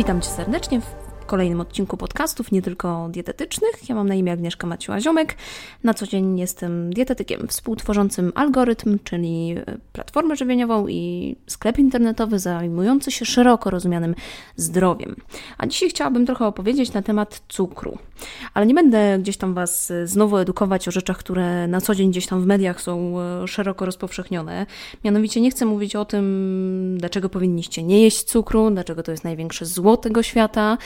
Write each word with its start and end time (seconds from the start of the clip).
Witam 0.00 0.20
Cię 0.20 0.30
serdecznie 0.30 0.80
w 0.80 1.09
kolejnym 1.30 1.60
odcinku 1.60 1.96
podcastów, 1.96 2.52
nie 2.52 2.62
tylko 2.62 3.08
dietetycznych. 3.10 3.88
Ja 3.88 3.94
mam 3.94 4.08
na 4.08 4.14
imię 4.14 4.32
Agnieszka 4.32 4.66
Maciła-Ziomek. 4.66 5.34
Na 5.84 5.94
co 5.94 6.06
dzień 6.06 6.38
jestem 6.38 6.92
dietetykiem 6.92 7.48
współtworzącym 7.48 8.32
Algorytm, 8.34 8.98
czyli 9.04 9.54
e, 9.66 9.78
platformę 9.92 10.36
żywieniową 10.36 10.88
i 10.88 11.36
sklep 11.46 11.78
internetowy 11.78 12.38
zajmujący 12.38 13.10
się 13.10 13.24
szeroko 13.24 13.70
rozumianym 13.70 14.14
zdrowiem. 14.56 15.16
A 15.58 15.66
dzisiaj 15.66 15.90
chciałabym 15.90 16.26
trochę 16.26 16.46
opowiedzieć 16.46 16.92
na 16.92 17.02
temat 17.02 17.42
cukru. 17.48 17.98
Ale 18.54 18.66
nie 18.66 18.74
będę 18.74 19.18
gdzieś 19.18 19.36
tam 19.36 19.54
Was 19.54 19.90
e, 19.90 20.06
znowu 20.06 20.36
edukować 20.36 20.88
o 20.88 20.90
rzeczach, 20.90 21.18
które 21.18 21.66
na 21.66 21.80
co 21.80 21.94
dzień 21.94 22.10
gdzieś 22.10 22.26
tam 22.26 22.42
w 22.42 22.46
mediach 22.46 22.80
są 22.80 23.20
e, 23.20 23.48
szeroko 23.48 23.86
rozpowszechnione. 23.86 24.66
Mianowicie 25.04 25.40
nie 25.40 25.50
chcę 25.50 25.66
mówić 25.66 25.96
o 25.96 26.04
tym, 26.04 26.96
dlaczego 26.98 27.28
powinniście 27.28 27.82
nie 27.82 28.02
jeść 28.02 28.22
cukru, 28.22 28.70
dlaczego 28.70 29.02
to 29.02 29.10
jest 29.10 29.24
największe 29.24 29.66
zło 29.66 29.96
tego 29.96 30.22
świata, 30.22 30.78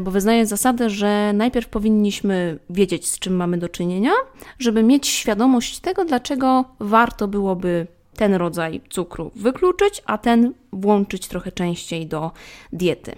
bo 0.00 0.10
wyznaję 0.10 0.46
zasadę, 0.46 0.90
że 0.90 1.32
najpierw 1.34 1.68
powinniśmy 1.68 2.58
wiedzieć, 2.70 3.08
z 3.08 3.18
czym 3.18 3.36
mamy 3.36 3.58
do 3.58 3.68
czynienia, 3.68 4.12
żeby 4.58 4.82
mieć 4.82 5.06
świadomość 5.06 5.78
tego, 5.78 6.04
dlaczego 6.04 6.64
warto 6.80 7.28
byłoby 7.28 7.86
ten 8.16 8.34
rodzaj 8.34 8.80
cukru 8.90 9.30
wykluczyć, 9.36 10.02
a 10.06 10.18
ten 10.18 10.52
włączyć 10.72 11.28
trochę 11.28 11.52
częściej 11.52 12.06
do 12.06 12.30
diety. 12.72 13.12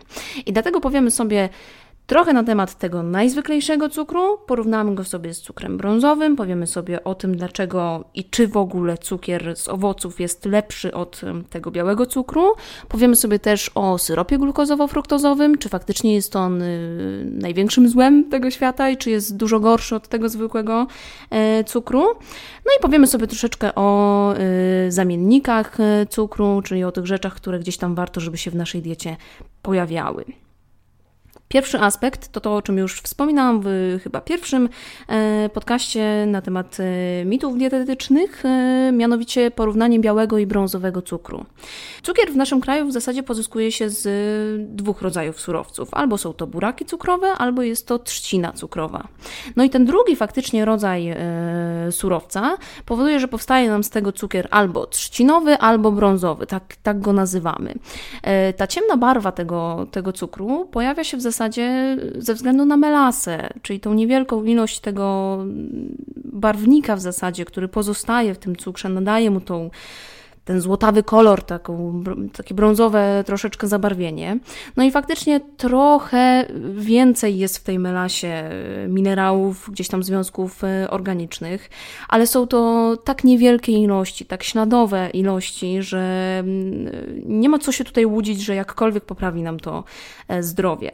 I 0.47 0.52
dlatego 0.52 0.80
powiemy 0.80 1.11
sobie, 1.11 1.49
Trochę 2.07 2.33
na 2.33 2.45
temat 2.45 2.79
tego 2.79 3.03
najzwyklejszego 3.03 3.89
cukru, 3.89 4.39
porównamy 4.47 4.95
go 4.95 5.05
sobie 5.05 5.35
z 5.35 5.41
cukrem 5.41 5.77
brązowym, 5.77 6.37
powiemy 6.37 6.67
sobie 6.67 7.05
o 7.05 7.15
tym, 7.15 7.37
dlaczego 7.37 8.05
i 8.15 8.25
czy 8.25 8.49
w 8.49 8.57
ogóle 8.57 8.99
cukier 8.99 9.57
z 9.57 9.69
owoców 9.69 10.21
jest 10.21 10.45
lepszy 10.45 10.95
od 10.95 11.21
tego 11.51 11.71
białego 11.71 12.07
cukru. 12.07 12.55
Powiemy 12.88 13.16
sobie 13.16 13.38
też 13.38 13.71
o 13.74 13.99
syropie 13.99 14.38
glukozowo-fruktozowym, 14.38 15.59
czy 15.59 15.69
faktycznie 15.69 16.15
jest 16.15 16.37
on 16.37 16.63
y, 16.63 17.27
największym 17.33 17.88
złem 17.88 18.30
tego 18.30 18.51
świata 18.51 18.91
i 18.91 18.96
czy 18.96 19.11
jest 19.11 19.37
dużo 19.37 19.61
gorszy 19.61 19.96
od 19.96 20.09
tego 20.09 20.29
zwykłego 20.29 20.87
y, 21.61 21.65
cukru. 21.65 22.02
No 22.65 22.73
i 22.79 22.83
powiemy 22.83 23.07
sobie 23.07 23.27
troszeczkę 23.27 23.74
o 23.74 24.35
y, 24.87 24.93
zamiennikach 24.93 25.80
y, 25.80 26.07
cukru, 26.07 26.63
czyli 26.65 26.85
o 26.85 26.93
tych 26.93 27.07
rzeczach, 27.07 27.35
które 27.35 27.59
gdzieś 27.59 27.77
tam 27.77 27.95
warto, 27.95 28.21
żeby 28.21 28.39
się 28.39 28.51
w 28.51 28.55
naszej 28.55 28.83
diecie 28.83 29.16
pojawiały. 29.63 30.43
Pierwszy 31.55 31.80
aspekt 31.80 32.29
to 32.29 32.41
to, 32.41 32.57
o 32.57 32.63
czym 32.63 32.79
już 32.79 33.01
wspominałam 33.01 33.60
w 33.65 33.99
chyba 34.02 34.21
pierwszym 34.21 34.69
e, 35.09 35.49
podcaście 35.49 36.27
na 36.27 36.43
temat 36.43 36.77
e, 36.80 37.24
mitów 37.24 37.59
dietetycznych, 37.59 38.45
e, 38.45 38.93
mianowicie 38.93 39.51
porównanie 39.51 40.01
białego 40.01 40.38
i 40.38 40.46
brązowego 40.46 41.02
cukru. 41.02 41.45
Cukier 42.02 42.33
w 42.33 42.37
naszym 42.37 42.61
kraju 42.61 42.87
w 42.87 42.93
zasadzie 42.93 43.23
pozyskuje 43.23 43.73
się 43.73 43.91
z 43.91 44.07
dwóch 44.77 45.02
rodzajów 45.02 45.41
surowców. 45.41 45.88
Albo 45.93 46.19
są 46.19 46.33
to 46.33 46.46
buraki 46.46 46.85
cukrowe, 46.85 47.33
albo 47.33 47.63
jest 47.63 47.87
to 47.87 47.99
trzcina 47.99 48.52
cukrowa. 48.52 49.09
No 49.57 49.65
i 49.65 49.71
ten 49.71 49.85
drugi 49.85 50.16
faktycznie 50.16 50.65
rodzaj 50.65 51.15
surowca 51.91 52.57
powoduje, 52.87 53.21
że 53.21 53.29
powstaje 53.29 53.68
nam 53.68 53.85
z 53.85 53.91
tego 53.91 54.13
cukier 54.13 54.49
albo 54.51 54.87
trzcinowy, 54.87 55.59
albo 55.59 55.93
brązowy, 55.93 56.46
tak, 56.46 56.77
tak 56.83 57.01
go 57.01 57.13
nazywamy. 57.13 57.74
Ta 58.57 58.66
ciemna 58.66 58.96
barwa 58.96 59.33
tego, 59.33 59.87
tego 59.91 60.13
cukru 60.13 60.68
pojawia 60.73 61.05
się 61.05 61.16
w 61.16 61.21
zasadzie 61.21 61.43
zasadzie 61.45 61.96
ze 62.18 62.34
względu 62.34 62.64
na 62.64 62.76
melasę, 62.76 63.50
czyli 63.62 63.80
tą 63.80 63.95
niewielką 63.95 64.44
ilość 64.44 64.81
tego 64.81 65.38
barwnika 66.25 66.97
w 66.97 67.00
zasadzie, 67.00 67.44
który 67.44 67.69
pozostaje 67.69 68.34
w 68.34 68.38
tym 68.38 68.56
cukrze, 68.56 68.88
nadaje 68.88 69.31
mu 69.31 69.41
tą 69.41 69.70
ten 70.44 70.60
złotawy 70.60 71.03
kolor, 71.03 71.42
taką, 71.42 72.03
takie 72.32 72.54
brązowe 72.54 73.25
troszeczkę 73.26 73.66
zabarwienie. 73.66 74.38
No 74.76 74.84
i 74.84 74.91
faktycznie 74.91 75.41
trochę 75.41 76.47
więcej 76.75 77.38
jest 77.38 77.59
w 77.59 77.62
tej 77.62 77.78
melasie 77.78 78.50
minerałów, 78.88 79.71
gdzieś 79.71 79.88
tam 79.88 80.03
związków 80.03 80.65
e, 80.65 80.91
organicznych, 80.91 81.71
ale 82.09 82.27
są 82.27 82.47
to 82.47 82.93
tak 83.04 83.25
niewielkie 83.25 83.72
ilości, 83.72 84.27
tak 84.27 84.43
śladowe 84.43 85.10
ilości, 85.10 85.83
że 85.83 86.37
mm, 86.38 86.91
nie 87.25 87.49
ma 87.49 87.59
co 87.59 87.72
się 87.72 87.84
tutaj 87.84 88.06
łudzić, 88.06 88.41
że 88.41 88.54
jakkolwiek 88.54 89.04
poprawi 89.04 89.43
nam 89.43 89.60
to 89.60 89.84
e, 90.28 90.43
zdrowie. 90.43 90.91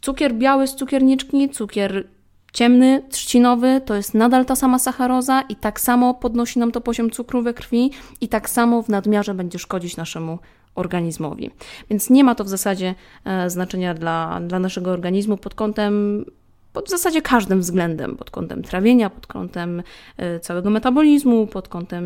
Cukier 0.00 0.34
biały 0.34 0.66
z 0.66 0.74
cukierniczki, 0.74 1.50
cukier 1.50 2.04
ciemny, 2.52 3.02
trzcinowy 3.10 3.80
to 3.84 3.94
jest 3.94 4.14
nadal 4.14 4.46
ta 4.46 4.56
sama 4.56 4.78
sacharoza 4.78 5.42
i 5.42 5.56
tak 5.56 5.80
samo 5.80 6.14
podnosi 6.14 6.58
nam 6.58 6.72
to 6.72 6.80
poziom 6.80 7.10
cukru 7.10 7.42
we 7.42 7.54
krwi 7.54 7.90
i 8.20 8.28
tak 8.28 8.50
samo 8.50 8.82
w 8.82 8.88
nadmiarze 8.88 9.34
będzie 9.34 9.58
szkodzić 9.58 9.96
naszemu 9.96 10.38
organizmowi. 10.74 11.50
Więc 11.90 12.10
nie 12.10 12.24
ma 12.24 12.34
to 12.34 12.44
w 12.44 12.48
zasadzie 12.48 12.94
e, 13.24 13.50
znaczenia 13.50 13.94
dla, 13.94 14.40
dla 14.40 14.58
naszego 14.58 14.90
organizmu 14.90 15.36
pod 15.36 15.54
kątem 15.54 16.24
pod 16.72 16.86
w 16.86 16.90
zasadzie 16.90 17.22
każdym 17.22 17.60
względem, 17.60 18.16
pod 18.16 18.30
kątem 18.30 18.62
trawienia, 18.62 19.10
pod 19.10 19.26
kątem 19.26 19.82
e, 20.16 20.40
całego 20.40 20.70
metabolizmu, 20.70 21.46
pod 21.46 21.68
kątem 21.68 22.04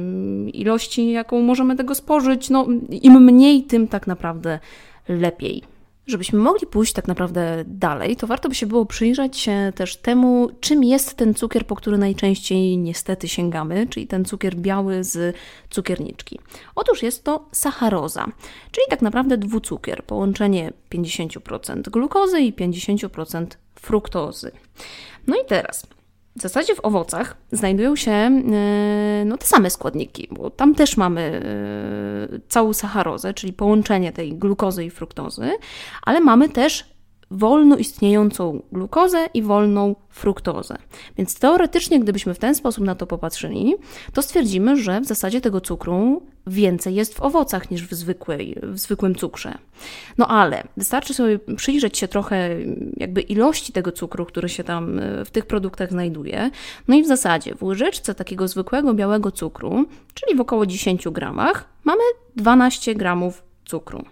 ilości, 0.48 1.10
jaką 1.10 1.42
możemy 1.42 1.76
tego 1.76 1.94
spożyć. 1.94 2.50
No, 2.50 2.66
im 2.90 3.24
mniej, 3.24 3.62
tym 3.62 3.88
tak 3.88 4.06
naprawdę 4.06 4.58
lepiej. 5.08 5.71
Żebyśmy 6.06 6.38
mogli 6.38 6.66
pójść 6.66 6.92
tak 6.92 7.08
naprawdę 7.08 7.64
dalej, 7.66 8.16
to 8.16 8.26
warto 8.26 8.48
by 8.48 8.54
się 8.54 8.66
było 8.66 8.86
przyjrzeć 8.86 9.36
się 9.36 9.72
też 9.74 9.96
temu, 9.96 10.50
czym 10.60 10.84
jest 10.84 11.14
ten 11.14 11.34
cukier, 11.34 11.66
po 11.66 11.76
który 11.76 11.98
najczęściej 11.98 12.78
niestety 12.78 13.28
sięgamy, 13.28 13.86
czyli 13.86 14.06
ten 14.06 14.24
cukier 14.24 14.56
biały 14.56 15.04
z 15.04 15.36
cukierniczki. 15.70 16.38
Otóż 16.74 17.02
jest 17.02 17.24
to 17.24 17.46
sacharoza, 17.52 18.26
czyli 18.70 18.86
tak 18.90 19.02
naprawdę 19.02 19.38
dwucukier, 19.38 20.04
połączenie 20.04 20.72
50% 20.90 21.80
glukozy 21.90 22.40
i 22.40 22.52
50% 22.52 23.46
fruktozy. 23.74 24.50
No 25.26 25.36
i 25.36 25.44
teraz 25.46 25.86
w 26.36 26.42
zasadzie 26.42 26.74
w 26.74 26.84
owocach 26.84 27.36
znajdują 27.52 27.96
się 27.96 28.10
e, 28.10 29.24
no, 29.26 29.38
te 29.38 29.46
same 29.46 29.70
składniki, 29.70 30.28
bo 30.30 30.50
tam 30.50 30.74
też 30.74 30.96
mamy 30.96 31.20
e, 32.34 32.38
całą 32.48 32.72
sacharozę, 32.72 33.34
czyli 33.34 33.52
połączenie 33.52 34.12
tej 34.12 34.34
glukozy 34.34 34.84
i 34.84 34.90
fruktozy, 34.90 35.50
ale 36.02 36.20
mamy 36.20 36.48
też 36.48 36.91
wolno 37.32 37.76
istniejącą 37.76 38.62
glukozę 38.72 39.26
i 39.34 39.42
wolną 39.42 39.94
fruktozę. 40.08 40.76
Więc 41.18 41.38
teoretycznie, 41.38 42.00
gdybyśmy 42.00 42.34
w 42.34 42.38
ten 42.38 42.54
sposób 42.54 42.84
na 42.84 42.94
to 42.94 43.06
popatrzyli, 43.06 43.74
to 44.12 44.22
stwierdzimy, 44.22 44.76
że 44.76 45.00
w 45.00 45.06
zasadzie 45.06 45.40
tego 45.40 45.60
cukru 45.60 46.22
więcej 46.46 46.94
jest 46.94 47.14
w 47.14 47.22
owocach 47.22 47.70
niż 47.70 47.86
w, 47.86 47.94
zwykłej, 47.94 48.58
w 48.62 48.78
zwykłym 48.78 49.14
cukrze. 49.14 49.58
No 50.18 50.28
ale 50.28 50.64
wystarczy 50.76 51.14
sobie 51.14 51.38
przyjrzeć 51.56 51.98
się 51.98 52.08
trochę 52.08 52.56
jakby 52.96 53.20
ilości 53.20 53.72
tego 53.72 53.92
cukru, 53.92 54.26
który 54.26 54.48
się 54.48 54.64
tam 54.64 54.98
e, 54.98 55.24
w 55.24 55.30
tych 55.30 55.46
produktach 55.46 55.90
znajduje. 55.90 56.50
No 56.88 56.94
i 56.94 57.02
w 57.02 57.06
zasadzie 57.06 57.54
w 57.54 57.62
łyżeczce 57.62 58.14
takiego 58.14 58.48
zwykłego 58.48 58.94
białego 58.94 59.30
cukru, 59.30 59.84
czyli 60.14 60.36
w 60.36 60.40
około 60.40 60.66
10 60.66 61.08
gramach, 61.08 61.68
mamy 61.84 62.02
12 62.36 62.94
gramów 62.94 63.42
cukru. 63.64 64.04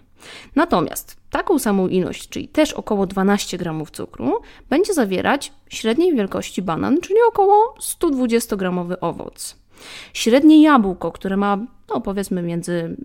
Natomiast 0.55 1.20
taką 1.31 1.59
samą 1.59 1.87
ilość, 1.87 2.29
czyli 2.29 2.47
też 2.47 2.73
około 2.73 3.05
12 3.05 3.57
gramów 3.57 3.91
cukru, 3.91 4.41
będzie 4.69 4.93
zawierać 4.93 5.53
średniej 5.69 6.15
wielkości 6.15 6.61
banan, 6.61 7.01
czyli 7.01 7.19
około 7.29 7.75
120-gramowy 7.79 8.95
owoc. 9.01 9.55
Średnie 10.13 10.61
jabłko, 10.61 11.11
które 11.11 11.37
ma 11.37 11.57
no 11.89 12.01
powiedzmy 12.01 12.41
między 12.41 12.97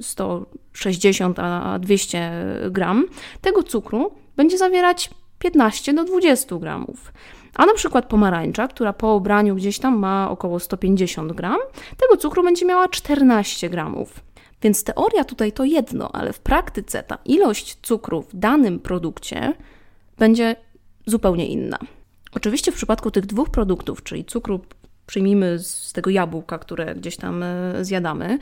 160 0.00 1.38
a 1.38 1.78
200 1.78 2.30
gram, 2.70 3.04
tego 3.40 3.62
cukru 3.62 4.10
będzie 4.36 4.58
zawierać 4.58 5.10
15 5.38 5.94
do 5.94 6.04
20 6.04 6.56
gramów. 6.56 7.12
A 7.54 7.66
na 7.66 7.74
przykład 7.74 8.06
pomarańcza, 8.06 8.68
która 8.68 8.92
po 8.92 9.14
obraniu 9.14 9.54
gdzieś 9.54 9.78
tam 9.78 9.98
ma 9.98 10.30
około 10.30 10.60
150 10.60 11.32
gram, 11.32 11.58
tego 11.96 12.16
cukru 12.16 12.42
będzie 12.42 12.66
miała 12.66 12.88
14 12.88 13.70
gramów. 13.70 14.20
Więc 14.62 14.84
teoria 14.84 15.24
tutaj 15.24 15.52
to 15.52 15.64
jedno, 15.64 16.12
ale 16.12 16.32
w 16.32 16.40
praktyce 16.40 17.02
ta 17.02 17.18
ilość 17.24 17.78
cukru 17.82 18.22
w 18.22 18.36
danym 18.36 18.78
produkcie 18.78 19.52
będzie 20.18 20.56
zupełnie 21.06 21.46
inna. 21.46 21.78
Oczywiście 22.32 22.72
w 22.72 22.74
przypadku 22.74 23.10
tych 23.10 23.26
dwóch 23.26 23.50
produktów, 23.50 24.02
czyli 24.02 24.24
cukru 24.24 24.60
przyjmijmy 25.06 25.58
z 25.58 25.92
tego 25.92 26.10
jabłka, 26.10 26.58
które 26.58 26.94
gdzieś 26.94 27.16
tam 27.16 27.42
e, 27.42 27.84
zjadamy 27.84 28.38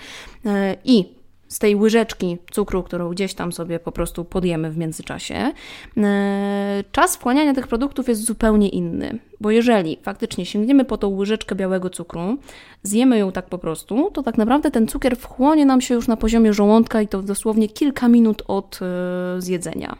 e, 0.46 0.76
i 0.84 1.19
z 1.50 1.58
tej 1.58 1.76
łyżeczki 1.76 2.38
cukru, 2.50 2.82
którą 2.82 3.10
gdzieś 3.10 3.34
tam 3.34 3.52
sobie 3.52 3.78
po 3.78 3.92
prostu 3.92 4.24
podjemy 4.24 4.70
w 4.70 4.76
międzyczasie, 4.76 5.52
e, 5.96 6.84
czas 6.92 7.16
wchłaniania 7.16 7.54
tych 7.54 7.68
produktów 7.68 8.08
jest 8.08 8.24
zupełnie 8.24 8.68
inny. 8.68 9.18
Bo 9.40 9.50
jeżeli 9.50 9.98
faktycznie 10.02 10.46
sięgniemy 10.46 10.84
po 10.84 10.98
tą 10.98 11.08
łyżeczkę 11.08 11.54
białego 11.54 11.90
cukru, 11.90 12.38
zjemy 12.82 13.18
ją 13.18 13.32
tak 13.32 13.46
po 13.46 13.58
prostu, 13.58 14.10
to 14.12 14.22
tak 14.22 14.38
naprawdę 14.38 14.70
ten 14.70 14.88
cukier 14.88 15.16
wchłonie 15.16 15.66
nam 15.66 15.80
się 15.80 15.94
już 15.94 16.08
na 16.08 16.16
poziomie 16.16 16.52
żołądka 16.52 17.02
i 17.02 17.08
to 17.08 17.22
dosłownie 17.22 17.68
kilka 17.68 18.08
minut 18.08 18.42
od 18.48 18.80
zjedzenia. 19.38 19.96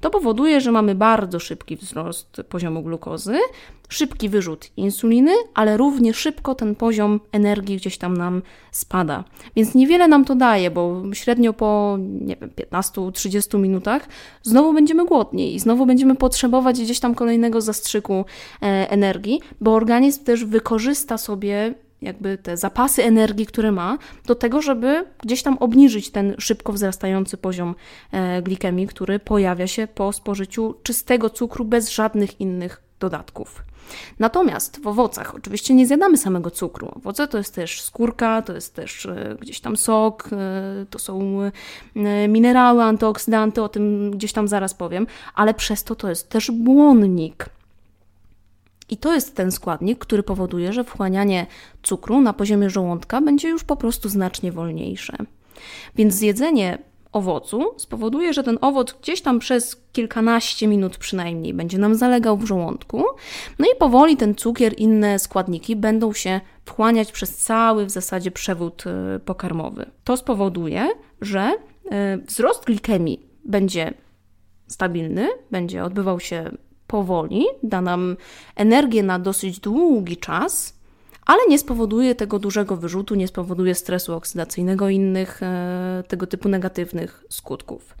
To 0.00 0.10
powoduje, 0.10 0.60
że 0.60 0.72
mamy 0.72 0.94
bardzo 0.94 1.40
szybki 1.40 1.76
wzrost 1.76 2.42
poziomu 2.48 2.82
glukozy, 2.82 3.38
szybki 3.88 4.28
wyrzut 4.28 4.70
insuliny, 4.76 5.32
ale 5.54 5.76
równie 5.76 6.14
szybko 6.14 6.54
ten 6.54 6.74
poziom 6.74 7.20
energii 7.32 7.76
gdzieś 7.76 7.98
tam 7.98 8.16
nam 8.16 8.42
spada. 8.72 9.24
Więc 9.56 9.74
niewiele 9.74 10.08
nam 10.08 10.24
to 10.24 10.34
daje, 10.34 10.70
bo 10.70 11.02
średnio 11.12 11.52
po 11.52 11.98
nie 12.00 12.36
wiem, 12.36 12.50
15-30 12.50 13.58
minutach 13.58 14.08
znowu 14.42 14.72
będziemy 14.72 15.06
głodni 15.06 15.54
i 15.54 15.60
znowu 15.60 15.86
będziemy 15.86 16.14
potrzebować 16.16 16.80
gdzieś 16.80 17.00
tam 17.00 17.14
kolejnego 17.14 17.60
zastrzyku 17.60 18.24
e, 18.62 18.90
energii, 18.90 19.40
bo 19.60 19.74
organizm 19.74 20.24
też 20.24 20.44
wykorzysta 20.44 21.18
sobie 21.18 21.74
jakby 22.02 22.38
te 22.38 22.56
zapasy 22.56 23.04
energii, 23.04 23.46
które 23.46 23.72
ma, 23.72 23.98
do 24.26 24.34
tego, 24.34 24.62
żeby 24.62 25.04
gdzieś 25.22 25.42
tam 25.42 25.58
obniżyć 25.58 26.10
ten 26.10 26.34
szybko 26.38 26.72
wzrastający 26.72 27.36
poziom 27.36 27.74
e, 28.12 28.42
glikemii, 28.42 28.86
który 28.86 29.18
pojawia 29.18 29.66
się 29.66 29.86
po 29.86 30.12
spożyciu 30.12 30.74
czystego 30.82 31.30
cukru 31.30 31.64
bez 31.64 31.90
żadnych 31.90 32.40
innych 32.40 32.82
dodatków. 33.00 33.62
Natomiast 34.18 34.82
w 34.82 34.86
owocach 34.86 35.34
oczywiście 35.34 35.74
nie 35.74 35.86
zjadamy 35.86 36.16
samego 36.16 36.50
cukru. 36.50 36.92
Owoce 36.94 37.28
to 37.28 37.38
jest 37.38 37.54
też 37.54 37.82
skórka, 37.82 38.42
to 38.42 38.52
jest 38.52 38.74
też 38.74 39.06
e, 39.06 39.36
gdzieś 39.40 39.60
tam 39.60 39.76
sok, 39.76 40.28
e, 40.32 40.86
to 40.90 40.98
są 40.98 41.38
minerały, 42.28 42.82
antyoksydanty, 42.82 43.62
o 43.62 43.68
tym 43.68 44.10
gdzieś 44.10 44.32
tam 44.32 44.48
zaraz 44.48 44.74
powiem, 44.74 45.06
ale 45.34 45.54
przez 45.54 45.84
to 45.84 45.94
to 45.94 46.08
jest 46.08 46.28
też 46.28 46.50
błonnik. 46.50 47.57
I 48.90 48.96
to 48.96 49.14
jest 49.14 49.36
ten 49.36 49.52
składnik, 49.52 49.98
który 49.98 50.22
powoduje, 50.22 50.72
że 50.72 50.84
wchłanianie 50.84 51.46
cukru 51.82 52.20
na 52.20 52.32
poziomie 52.32 52.70
żołądka 52.70 53.20
będzie 53.20 53.48
już 53.48 53.64
po 53.64 53.76
prostu 53.76 54.08
znacznie 54.08 54.52
wolniejsze. 54.52 55.16
Więc 55.96 56.14
zjedzenie 56.14 56.78
owocu 57.12 57.64
spowoduje, 57.76 58.32
że 58.32 58.42
ten 58.42 58.58
owoc 58.60 58.94
gdzieś 59.02 59.20
tam 59.20 59.38
przez 59.38 59.76
kilkanaście 59.92 60.66
minut 60.66 60.96
przynajmniej 60.96 61.54
będzie 61.54 61.78
nam 61.78 61.94
zalegał 61.94 62.36
w 62.36 62.44
żołądku, 62.44 63.04
no 63.58 63.66
i 63.66 63.78
powoli 63.78 64.16
ten 64.16 64.34
cukier, 64.34 64.74
inne 64.76 65.18
składniki 65.18 65.76
będą 65.76 66.12
się 66.12 66.40
wchłaniać 66.64 67.12
przez 67.12 67.36
cały 67.36 67.86
w 67.86 67.90
zasadzie 67.90 68.30
przewód 68.30 68.84
e, 68.86 69.18
pokarmowy. 69.18 69.86
To 70.04 70.16
spowoduje, 70.16 70.88
że 71.20 71.52
e, 71.90 72.18
wzrost 72.18 72.64
glikemii 72.64 73.26
będzie 73.44 73.94
stabilny, 74.66 75.28
będzie 75.50 75.84
odbywał 75.84 76.20
się 76.20 76.50
powoli, 76.88 77.44
da 77.62 77.80
nam 77.80 78.16
energię 78.56 79.02
na 79.02 79.18
dosyć 79.18 79.60
długi 79.60 80.16
czas, 80.16 80.78
ale 81.26 81.38
nie 81.48 81.58
spowoduje 81.58 82.14
tego 82.14 82.38
dużego 82.38 82.76
wyrzutu, 82.76 83.14
nie 83.14 83.28
spowoduje 83.28 83.74
stresu 83.74 84.14
oksydacyjnego 84.14 84.88
i 84.88 84.94
innych 84.94 85.42
e, 85.42 86.02
tego 86.08 86.26
typu 86.26 86.48
negatywnych 86.48 87.24
skutków. 87.28 87.94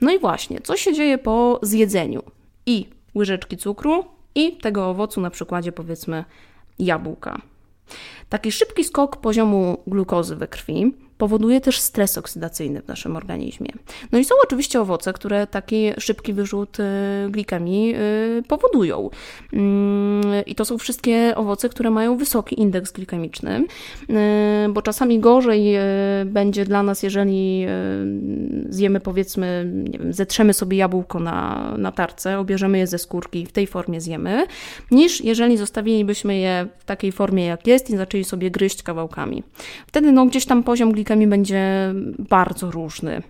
No 0.00 0.12
i 0.12 0.18
właśnie, 0.18 0.60
co 0.60 0.76
się 0.76 0.92
dzieje 0.92 1.18
po 1.18 1.60
zjedzeniu 1.62 2.22
i 2.66 2.86
łyżeczki 3.14 3.56
cukru 3.56 4.04
i 4.34 4.56
tego 4.56 4.90
owocu, 4.90 5.20
na 5.20 5.30
przykładzie 5.30 5.72
powiedzmy 5.72 6.24
jabłka. 6.78 7.40
Taki 8.28 8.52
szybki 8.52 8.84
skok 8.84 9.16
poziomu 9.16 9.78
glukozy 9.86 10.36
we 10.36 10.48
krwi 10.48 10.94
powoduje 11.20 11.60
też 11.60 11.80
stres 11.80 12.18
oksydacyjny 12.18 12.82
w 12.82 12.88
naszym 12.88 13.16
organizmie. 13.16 13.68
No 14.12 14.18
i 14.18 14.24
są 14.24 14.34
oczywiście 14.44 14.80
owoce, 14.80 15.12
które 15.12 15.46
taki 15.46 15.90
szybki 15.98 16.32
wyrzut 16.32 16.80
y, 16.80 16.82
glikemii 17.30 17.94
y, 17.94 18.42
powodują. 18.48 19.10
Mm, 19.52 20.22
I 20.46 20.54
to 20.54 20.64
są 20.64 20.78
wszystkie 20.78 21.32
owoce, 21.36 21.68
które 21.68 21.90
mają 21.90 22.16
wysoki 22.16 22.60
indeks 22.60 22.92
glikemiczny, 22.92 23.64
y, 24.10 24.14
bo 24.72 24.82
czasami 24.82 25.20
gorzej 25.20 25.74
będzie 26.24 26.64
dla 26.64 26.82
nas, 26.82 27.02
jeżeli 27.02 27.66
zjemy 28.68 29.00
powiedzmy, 29.00 29.72
nie 29.74 29.98
wiem, 29.98 30.12
zetrzemy 30.12 30.52
sobie 30.52 30.76
jabłko 30.76 31.20
na, 31.20 31.74
na 31.78 31.92
tarce, 31.92 32.38
obierzemy 32.38 32.78
je 32.78 32.86
ze 32.86 32.98
skórki 32.98 33.40
i 33.40 33.46
w 33.46 33.52
tej 33.52 33.66
formie 33.66 34.00
zjemy, 34.00 34.46
niż 34.90 35.24
jeżeli 35.24 35.56
zostawilibyśmy 35.56 36.38
je 36.38 36.66
w 36.78 36.84
takiej 36.84 37.12
formie 37.12 37.44
jak 37.44 37.66
jest 37.66 37.90
i 37.90 37.96
zaczęli 37.96 38.24
sobie 38.24 38.50
gryźć 38.50 38.82
kawałkami. 38.82 39.42
Wtedy 39.86 40.12
no, 40.12 40.26
gdzieś 40.26 40.46
tam 40.46 40.62
poziom 40.62 40.92
glikemii 40.92 41.09
glikemii 41.10 41.26
będzie 41.26 41.94
bardzo 42.18 42.70
różny. 42.70 43.22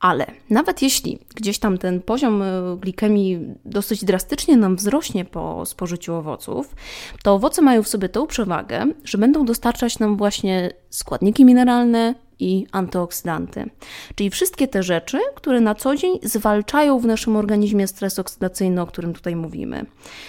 Ale 0.00 0.26
nawet 0.50 0.82
jeśli 0.82 1.18
gdzieś 1.34 1.58
tam 1.58 1.78
ten 1.78 2.02
poziom 2.02 2.42
e, 2.42 2.76
glikemii 2.80 3.40
dosyć 3.64 4.04
drastycznie 4.04 4.56
nam 4.56 4.76
wzrośnie 4.76 5.24
po 5.24 5.66
spożyciu 5.66 6.14
owoców, 6.14 6.74
to 7.22 7.34
owoce 7.34 7.62
mają 7.62 7.82
w 7.82 7.88
sobie 7.88 8.08
tą 8.08 8.26
przewagę, 8.26 8.86
że 9.04 9.18
będą 9.18 9.44
dostarczać 9.44 9.98
nam 9.98 10.16
właśnie 10.16 10.70
składniki 10.90 11.44
mineralne, 11.44 12.14
i 12.40 12.66
antyoksydanty. 12.72 13.70
Czyli 14.14 14.30
wszystkie 14.30 14.68
te 14.68 14.82
rzeczy, 14.82 15.18
które 15.34 15.60
na 15.60 15.74
co 15.74 15.96
dzień 15.96 16.18
zwalczają 16.22 16.98
w 16.98 17.06
naszym 17.06 17.36
organizmie 17.36 17.86
stres 17.86 18.18
oksydacyjny, 18.18 18.80
o 18.80 18.86
którym 18.86 19.14
tutaj 19.14 19.36
mówimy. 19.36 19.86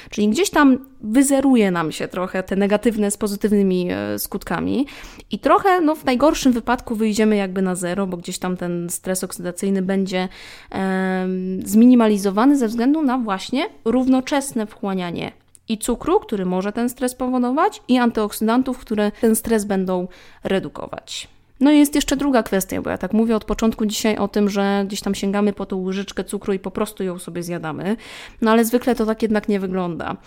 Czyli 0.09 0.29
gdzieś 0.29 0.49
tam 0.49 0.85
wyzeruje 1.01 1.71
nam 1.71 1.91
się 1.91 2.07
trochę 2.07 2.43
te 2.43 2.55
negatywne 2.55 3.11
z 3.11 3.17
pozytywnymi 3.17 3.87
e, 3.91 4.19
skutkami 4.19 4.87
i 5.31 5.39
trochę 5.39 5.81
no, 5.81 5.95
w 5.95 6.05
najgorszym 6.05 6.51
wypadku 6.51 6.95
wyjdziemy 6.95 7.35
jakby 7.35 7.61
na 7.61 7.75
zero, 7.75 8.07
bo 8.07 8.17
gdzieś 8.17 8.39
tam 8.39 8.57
ten 8.57 8.89
stres 8.89 9.23
oksydacyjny 9.23 9.81
będzie 9.81 10.27
e, 10.71 11.27
zminimalizowany 11.65 12.57
ze 12.57 12.67
względu 12.67 13.01
na 13.01 13.17
właśnie 13.17 13.69
równoczesne 13.85 14.67
wchłanianie 14.67 15.31
i 15.69 15.77
cukru, 15.77 16.19
który 16.19 16.45
może 16.45 16.71
ten 16.71 16.89
stres 16.89 17.15
powodować, 17.15 17.81
i 17.87 17.97
antyoksydantów, 17.97 18.77
które 18.77 19.11
ten 19.11 19.35
stres 19.35 19.65
będą 19.65 20.07
redukować. 20.43 21.27
No 21.59 21.71
i 21.71 21.79
jest 21.79 21.95
jeszcze 21.95 22.17
druga 22.17 22.43
kwestia, 22.43 22.81
bo 22.81 22.89
ja 22.89 22.97
tak 22.97 23.13
mówię 23.13 23.35
od 23.35 23.45
początku 23.45 23.85
dzisiaj 23.85 24.17
o 24.17 24.27
tym, 24.27 24.49
że 24.49 24.83
gdzieś 24.87 25.01
tam 25.01 25.15
sięgamy 25.15 25.53
po 25.53 25.65
tą 25.65 25.77
łyżeczkę 25.77 26.23
cukru 26.23 26.53
i 26.53 26.59
po 26.59 26.71
prostu 26.71 27.03
ją 27.03 27.19
sobie 27.19 27.43
zjadamy, 27.43 27.97
no 28.41 28.51
ale 28.51 28.65
zwykle 28.65 28.95
to 28.95 29.05
tak 29.05 29.21
jednak 29.21 29.49
nie 29.49 29.59
wygląda. 29.59 30.17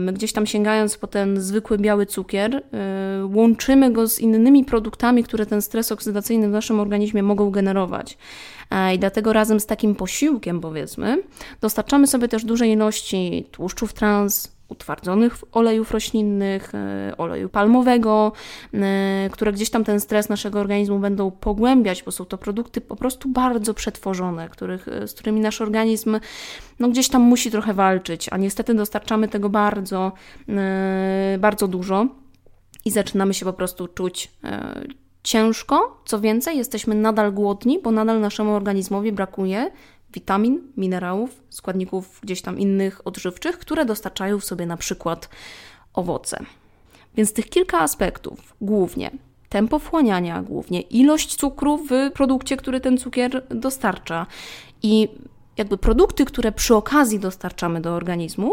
My 0.00 0.12
gdzieś 0.12 0.32
tam 0.32 0.46
sięgając 0.46 0.98
po 0.98 1.06
ten 1.06 1.40
zwykły 1.40 1.78
biały 1.78 2.06
cukier, 2.06 2.56
e, 2.56 2.60
łączymy 3.34 3.92
go 3.92 4.08
z 4.08 4.18
innymi 4.18 4.64
produktami, 4.64 5.24
które 5.24 5.46
ten 5.46 5.62
stres 5.62 5.92
oksydacyjny 5.92 6.48
w 6.48 6.52
naszym 6.52 6.80
organizmie 6.80 7.22
mogą 7.22 7.50
generować. 7.50 8.18
E, 8.70 8.94
I 8.94 8.98
dlatego 8.98 9.32
razem 9.32 9.60
z 9.60 9.66
takim 9.66 9.94
posiłkiem, 9.94 10.60
powiedzmy, 10.60 11.22
dostarczamy 11.60 12.06
sobie 12.06 12.28
też 12.28 12.44
duże 12.44 12.68
ilości 12.68 13.46
tłuszczów 13.50 13.92
trans, 13.92 14.59
utwardzonych 14.70 15.36
olejów 15.52 15.90
roślinnych, 15.90 16.74
e, 16.74 17.14
oleju 17.18 17.48
palmowego, 17.48 18.32
e, 18.74 19.30
które 19.32 19.52
gdzieś 19.52 19.70
tam 19.70 19.84
ten 19.84 20.00
stres 20.00 20.28
naszego 20.28 20.60
organizmu 20.60 20.98
będą 20.98 21.30
pogłębiać, 21.30 22.02
bo 22.02 22.12
są 22.12 22.24
to 22.24 22.38
produkty 22.38 22.80
po 22.80 22.96
prostu 22.96 23.28
bardzo 23.28 23.74
przetworzone, 23.74 24.48
których, 24.48 24.88
e, 24.88 25.08
z 25.08 25.14
którymi 25.14 25.40
nasz 25.40 25.60
organizm 25.60 26.20
no, 26.80 26.88
gdzieś 26.88 27.08
tam 27.08 27.22
musi 27.22 27.50
trochę 27.50 27.74
walczyć, 27.74 28.28
a 28.28 28.36
niestety 28.36 28.74
dostarczamy 28.74 29.28
tego 29.28 29.48
bardzo, 29.48 30.12
bardzo 31.38 31.68
dużo 31.68 32.06
i 32.84 32.90
zaczynamy 32.90 33.34
się 33.34 33.46
po 33.46 33.52
prostu 33.52 33.88
czuć 33.88 34.30
ciężko. 35.22 36.02
Co 36.04 36.20
więcej, 36.20 36.58
jesteśmy 36.58 36.94
nadal 36.94 37.32
głodni, 37.32 37.78
bo 37.82 37.90
nadal 37.90 38.20
naszemu 38.20 38.54
organizmowi 38.54 39.12
brakuje 39.12 39.70
witamin, 40.14 40.60
minerałów, 40.76 41.42
składników 41.50 42.20
gdzieś 42.22 42.42
tam 42.42 42.58
innych 42.58 43.06
odżywczych, 43.06 43.58
które 43.58 43.84
dostarczają 43.84 44.38
w 44.38 44.44
sobie 44.44 44.66
na 44.66 44.76
przykład 44.76 45.28
owoce. 45.94 46.44
Więc 47.16 47.32
tych 47.32 47.48
kilka 47.48 47.80
aspektów, 47.80 48.54
głównie 48.60 49.10
tempo 49.48 49.78
wchłaniania, 49.78 50.42
głównie 50.42 50.80
ilość 50.80 51.36
cukru 51.36 51.78
w 51.78 51.90
produkcie, 52.14 52.56
który 52.56 52.80
ten 52.80 52.98
cukier 52.98 53.46
dostarcza 53.48 54.26
i 54.82 55.08
jakby 55.56 55.78
produkty, 55.78 56.24
które 56.24 56.52
przy 56.52 56.74
okazji 56.74 57.18
dostarczamy 57.18 57.80
do 57.80 57.94
organizmu, 57.94 58.52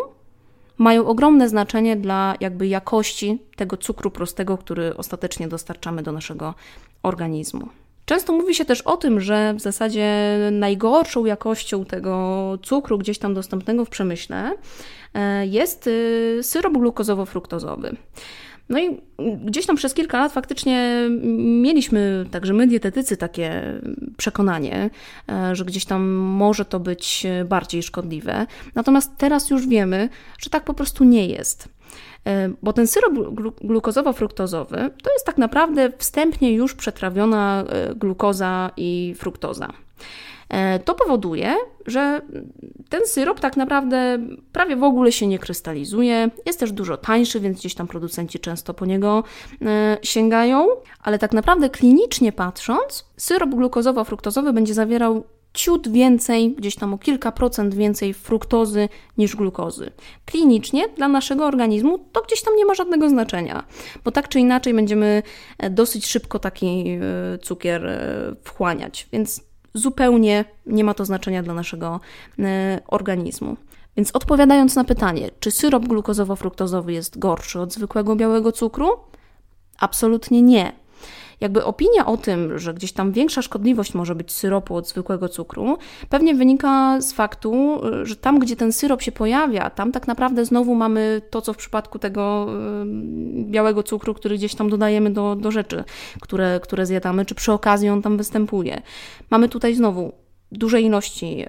mają 0.78 1.06
ogromne 1.06 1.50
znaczenie 1.50 1.96
dla 1.96 2.36
jakby 2.40 2.68
jakości 2.68 3.40
tego 3.56 3.78
cukru 3.78 4.12
prostego, 4.12 4.58
który 4.58 4.98
ostatecznie 4.98 5.48
dostarczamy 5.48 6.04
do 6.04 6.12
naszego 6.12 6.54
organizmu. 7.04 7.70
Często 8.08 8.34
mówi 8.34 8.56
się 8.56 8.66
też 8.66 8.82
o 8.82 8.98
tym, 8.98 9.22
że 9.22 9.54
w 9.54 9.62
zasadzie 9.62 10.38
najgorszą 10.52 11.26
jakością 11.26 11.86
tego 11.86 12.58
cukru 12.64 12.98
gdzieś 12.98 13.18
tam 13.20 13.34
dostępnego 13.34 13.86
w 13.86 13.90
przemyśle 13.90 14.52
e, 15.14 15.48
jest 15.48 15.88
y, 15.88 16.40
syrop 16.42 16.74
glukozowo-fruktozowy. 16.74 17.96
No 18.70 18.80
i 18.80 19.02
gdzieś 19.46 19.66
tam 19.66 19.76
przez 19.76 19.94
kilka 19.94 20.18
lat 20.18 20.32
faktycznie 20.34 21.10
mieliśmy, 21.62 22.26
także 22.32 22.54
my 22.54 22.68
dietetycy, 22.68 23.18
takie 23.18 23.64
przekonanie, 24.18 24.90
e, 25.30 25.56
że 25.56 25.66
gdzieś 25.66 25.86
tam 25.86 26.10
może 26.16 26.66
to 26.66 26.80
być 26.80 27.28
bardziej 27.46 27.84
szkodliwe. 27.84 28.46
Natomiast 28.76 29.12
teraz 29.18 29.50
już 29.50 29.68
wiemy, 29.68 30.10
że 30.40 30.50
tak 30.50 30.64
po 30.64 30.74
prostu 30.74 31.04
nie 31.04 31.28
jest. 31.28 31.70
E, 32.28 32.50
bo 32.64 32.74
ten 32.74 32.88
syrop 32.88 33.14
glukozowo-fruktozowy 33.62 34.90
to 35.04 35.14
jest 35.14 35.26
tak 35.26 35.38
naprawdę 35.38 35.92
wstępnie 35.98 36.54
już 36.54 36.76
przetrawiona 36.76 37.64
e, 37.70 37.96
glukoza 37.96 38.72
i 38.78 39.16
fruktoza. 39.18 39.74
E, 40.50 40.80
to 40.80 40.96
powoduje, 40.96 41.56
że 41.86 42.22
ten 42.90 43.02
syrop 43.06 43.40
tak 43.40 43.58
naprawdę 43.58 44.20
prawie 44.52 44.76
w 44.76 44.84
ogóle 44.84 45.12
się 45.12 45.28
nie 45.28 45.40
krystalizuje. 45.40 46.30
Jest 46.46 46.60
też 46.60 46.72
dużo 46.72 46.98
tańszy, 46.98 47.40
więc 47.40 47.60
gdzieś 47.60 47.76
tam 47.76 47.88
producenci 47.88 48.40
często 48.40 48.74
po 48.74 48.86
niego 48.86 49.24
sięgają, 50.04 50.68
ale 51.04 51.20
tak 51.20 51.34
naprawdę 51.34 51.70
klinicznie 51.70 52.32
patrząc, 52.32 53.06
syrop 53.18 53.50
glukozowo-fruktozowy 53.50 54.54
będzie 54.54 54.74
zawierał 54.74 55.24
ciut 55.54 55.88
więcej, 55.88 56.52
gdzieś 56.52 56.76
tam 56.76 56.94
o 56.94 56.98
kilka 56.98 57.32
procent 57.32 57.76
więcej 57.76 58.14
fruktozy 58.14 58.90
niż 59.18 59.36
glukozy. 59.36 59.92
Klinicznie 60.26 60.88
dla 60.90 61.08
naszego 61.08 61.46
organizmu 61.46 62.00
to 62.12 62.22
gdzieś 62.22 62.42
tam 62.42 62.56
nie 62.56 62.66
ma 62.66 62.74
żadnego 62.74 63.10
znaczenia, 63.10 63.64
bo 64.04 64.12
tak 64.12 64.30
czy 64.30 64.40
inaczej 64.40 64.74
będziemy 64.74 65.24
e, 65.58 65.70
dosyć 65.70 66.08
szybko 66.08 66.40
taki 66.40 66.90
e, 66.90 67.38
cukier 67.38 67.86
e, 67.86 68.36
wchłaniać, 68.44 69.08
więc 69.12 69.44
zupełnie 69.74 70.46
nie 70.66 70.84
ma 70.84 70.94
to 70.94 71.06
znaczenia 71.06 71.44
dla 71.44 71.54
naszego 71.54 72.00
organizmu. 72.88 73.58
Więc 73.98 74.12
odpowiadając 74.12 74.76
na 74.76 74.84
pytanie, 74.84 75.30
czy 75.40 75.52
syrop 75.52 75.84
glukozowo-fruktozowy 75.84 76.90
jest 76.90 77.20
gorszy 77.20 77.60
od 77.60 77.74
zwykłego 77.74 78.16
białego 78.16 78.52
cukru? 78.52 78.90
Absolutnie 79.80 80.42
nie 80.42 80.87
jakby 81.42 81.66
opinia 81.66 82.06
o 82.06 82.18
tym, 82.18 82.60
że 82.60 82.74
gdzieś 82.74 82.92
tam 82.92 83.12
większa 83.12 83.42
szkodliwość 83.42 83.94
może 83.94 84.16
być 84.16 84.32
syropu 84.32 84.76
od 84.76 84.88
zwykłego 84.88 85.30
cukru, 85.30 85.78
pewnie 86.10 86.36
wynika 86.36 87.02
z 87.02 87.14
faktu, 87.14 87.82
że 88.04 88.16
tam, 88.16 88.40
gdzie 88.40 88.56
ten 88.56 88.72
syrop 88.72 89.02
się 89.02 89.12
pojawia, 89.12 89.70
tam 89.70 89.92
tak 89.92 90.08
naprawdę 90.08 90.46
znowu 90.46 90.76
mamy 90.76 91.22
to, 91.30 91.42
co 91.42 91.54
w 91.54 91.58
przypadku 91.58 92.00
tego 92.00 92.48
białego 93.46 93.84
cukru, 93.84 94.14
który 94.14 94.38
gdzieś 94.38 94.56
tam 94.56 94.70
dodajemy 94.70 95.10
do, 95.10 95.36
do 95.36 95.52
rzeczy, 95.52 95.84
które, 96.22 96.60
które 96.64 96.86
zjadamy, 96.86 97.26
czy 97.26 97.36
przy 97.36 97.52
okazji 97.52 97.90
on 97.90 98.02
tam 98.02 98.18
występuje. 98.18 98.82
Mamy 99.30 99.50
tutaj 99.50 99.76
znowu 99.76 100.12
duże 100.52 100.82
ilości 100.82 101.46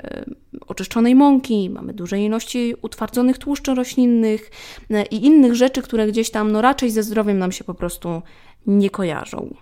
oczyszczonej 0.67 1.15
mąki, 1.15 1.71
mamy 1.71 1.93
duże 1.93 2.21
ilości 2.21 2.75
utwardzonych 2.83 3.39
tłuszczy 3.39 3.75
roślinnych 3.75 4.51
e, 4.91 5.03
i 5.03 5.27
innych 5.27 5.55
rzeczy, 5.55 5.83
które 5.83 6.07
gdzieś 6.07 6.31
tam 6.31 6.53
no 6.53 6.63
raczej 6.63 6.91
ze 6.91 7.03
zdrowiem 7.03 7.39
nam 7.39 7.53
się 7.53 7.65
po 7.65 7.75
prostu 7.75 8.23
nie 8.67 8.91
kojarzą. 8.91 9.55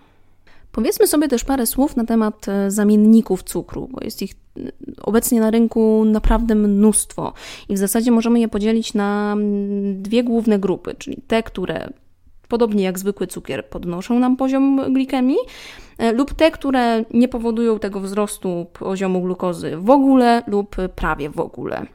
Powiedzmy 0.71 1.07
sobie 1.07 1.27
też 1.27 1.43
parę 1.43 1.65
słów 1.65 1.95
na 1.95 2.05
temat 2.05 2.47
e, 2.47 2.71
zamienników 2.71 3.43
cukru, 3.43 3.87
bo 3.91 3.99
jest 4.03 4.21
ich 4.21 4.31
e, 4.31 4.61
obecnie 5.01 5.39
na 5.39 5.51
rynku 5.51 6.05
naprawdę 6.05 6.55
mnóstwo 6.55 7.33
i 7.69 7.75
w 7.75 7.77
zasadzie 7.77 8.11
możemy 8.11 8.39
je 8.39 8.47
podzielić 8.47 8.93
na 8.93 9.33
mm, 9.33 10.01
dwie 10.01 10.23
główne 10.23 10.59
grupy, 10.59 10.95
czyli 10.97 11.17
te, 11.27 11.43
które 11.43 11.89
podobnie 12.47 12.83
jak 12.83 12.99
zwykły 12.99 13.27
cukier 13.27 13.65
podnoszą 13.65 14.19
nam 14.19 14.37
poziom 14.37 14.93
glikemii, 14.93 15.37
e, 15.97 16.11
lub 16.11 16.33
te, 16.33 16.51
które 16.51 17.05
nie 17.13 17.27
powodują 17.27 17.79
tego 17.79 17.99
wzrostu 17.99 18.67
poziomu 18.73 19.21
glukozy 19.21 19.77
w 19.77 19.89
ogóle 19.89 20.43
lub 20.47 20.75
prawie 20.95 21.29
w 21.29 21.39
ogóle. 21.39 21.85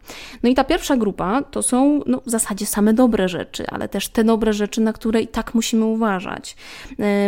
No 0.43 0.49
i 0.51 0.55
ta 0.55 0.65
pierwsza 0.65 0.97
grupa 0.97 1.43
to 1.43 1.63
są 1.63 2.01
no, 2.07 2.21
w 2.27 2.31
zasadzie 2.31 2.67
same 2.67 2.95
dobre 2.95 3.29
rzeczy, 3.29 3.67
ale 3.67 3.89
też 3.89 4.09
te 4.09 4.25
dobre 4.25 4.53
rzeczy, 4.53 4.81
na 4.81 4.93
które 4.93 5.21
i 5.21 5.29
tak 5.29 5.55
musimy 5.55 5.85
uważać, 5.85 6.57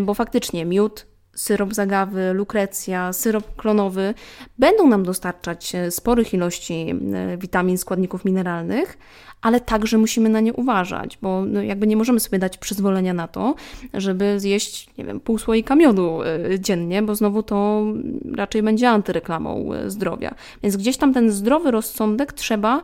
bo 0.02 0.14
faktycznie 0.14 0.64
miód, 0.64 1.06
syrop 1.34 1.74
zagawy, 1.74 2.32
lukrecja, 2.32 3.12
syrop 3.12 3.56
klonowy 3.56 4.14
będą 4.58 4.88
nam 4.88 5.02
dostarczać 5.02 5.74
e, 5.74 5.90
sporych 5.90 6.34
ilości 6.34 6.94
e, 7.14 7.36
witamin, 7.36 7.78
składników 7.78 8.24
mineralnych, 8.24 8.98
ale 9.42 9.60
także 9.60 9.98
musimy 9.98 10.28
na 10.28 10.40
nie 10.40 10.52
uważać, 10.52 11.18
bo 11.22 11.44
no 11.44 11.62
jakby 11.62 11.86
nie 11.86 11.96
możemy 11.96 12.20
sobie 12.20 12.38
dać 12.38 12.58
przyzwolenia 12.58 13.14
na 13.14 13.28
to, 13.28 13.54
żeby 13.94 14.40
zjeść, 14.40 14.90
nie 14.98 15.04
wiem, 15.04 15.20
pół 15.20 15.38
słoika 15.38 15.74
miodu 15.74 16.22
e, 16.22 16.60
dziennie, 16.60 17.02
bo 17.02 17.14
znowu 17.14 17.42
to 17.42 17.84
raczej 18.34 18.62
będzie 18.62 18.90
antyreklamą 18.90 19.70
zdrowia. 19.86 20.34
Więc 20.62 20.76
gdzieś 20.76 20.96
tam 20.96 21.14
ten 21.14 21.30
zdrowy 21.30 21.70
rozsądek 21.70 22.32
trzeba 22.32 22.82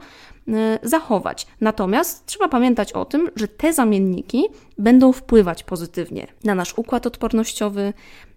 zachować. 0.82 1.46
Natomiast 1.60 2.26
trzeba 2.26 2.48
pamiętać 2.48 2.92
o 2.92 3.04
tym, 3.04 3.30
że 3.36 3.48
te 3.48 3.72
zamienniki 3.72 4.44
będą 4.78 5.12
wpływać 5.12 5.62
pozytywnie 5.62 6.26
na 6.44 6.54
nasz 6.54 6.78
układ 6.78 7.06
odpornościowy, 7.06 7.92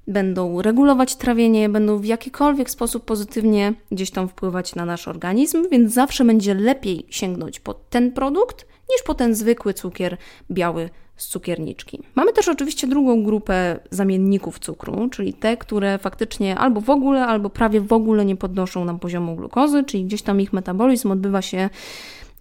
będą 0.07 0.61
regulować 0.61 1.15
trawienie, 1.15 1.69
będą 1.69 1.97
w 1.97 2.05
jakikolwiek 2.05 2.69
sposób 2.69 3.05
pozytywnie 3.05 3.73
gdzieś 3.91 4.11
tam 4.11 4.27
wpływać 4.27 4.75
na 4.75 4.85
nasz 4.85 5.07
organizm, 5.07 5.69
więc 5.71 5.93
zawsze 5.93 6.25
będzie 6.25 6.53
lepiej 6.53 7.05
sięgnąć 7.09 7.59
po 7.59 7.73
ten 7.73 8.11
produkt 8.11 8.65
niż 8.91 9.03
po 9.03 9.13
ten 9.13 9.35
zwykły 9.35 9.73
cukier 9.73 10.17
biały 10.51 10.89
z 11.17 11.27
cukierniczki. 11.27 12.03
Mamy 12.15 12.33
też 12.33 12.47
oczywiście 12.47 12.87
drugą 12.87 13.23
grupę 13.23 13.79
zamienników 13.91 14.59
cukru, 14.59 15.09
czyli 15.09 15.33
te, 15.33 15.57
które 15.57 15.97
faktycznie 15.97 16.57
albo 16.57 16.81
w 16.81 16.89
ogóle, 16.89 17.25
albo 17.25 17.49
prawie 17.49 17.81
w 17.81 17.93
ogóle 17.93 18.25
nie 18.25 18.35
podnoszą 18.35 18.85
nam 18.85 18.99
poziomu 18.99 19.35
glukozy, 19.35 19.83
czyli 19.83 20.05
gdzieś 20.05 20.21
tam 20.21 20.41
ich 20.41 20.53
metabolizm 20.53 21.11
odbywa 21.11 21.41
się 21.41 21.69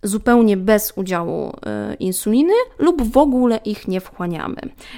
zupełnie 0.03 0.57
bez 0.57 0.93
udziału 0.97 1.53
e, 1.67 1.95
insuliny 1.95 2.53
lub 2.79 3.03
w 3.03 3.17
ogóle 3.17 3.57
ich 3.57 3.89
nie 3.89 4.01
wchłaniamy. 4.01 4.57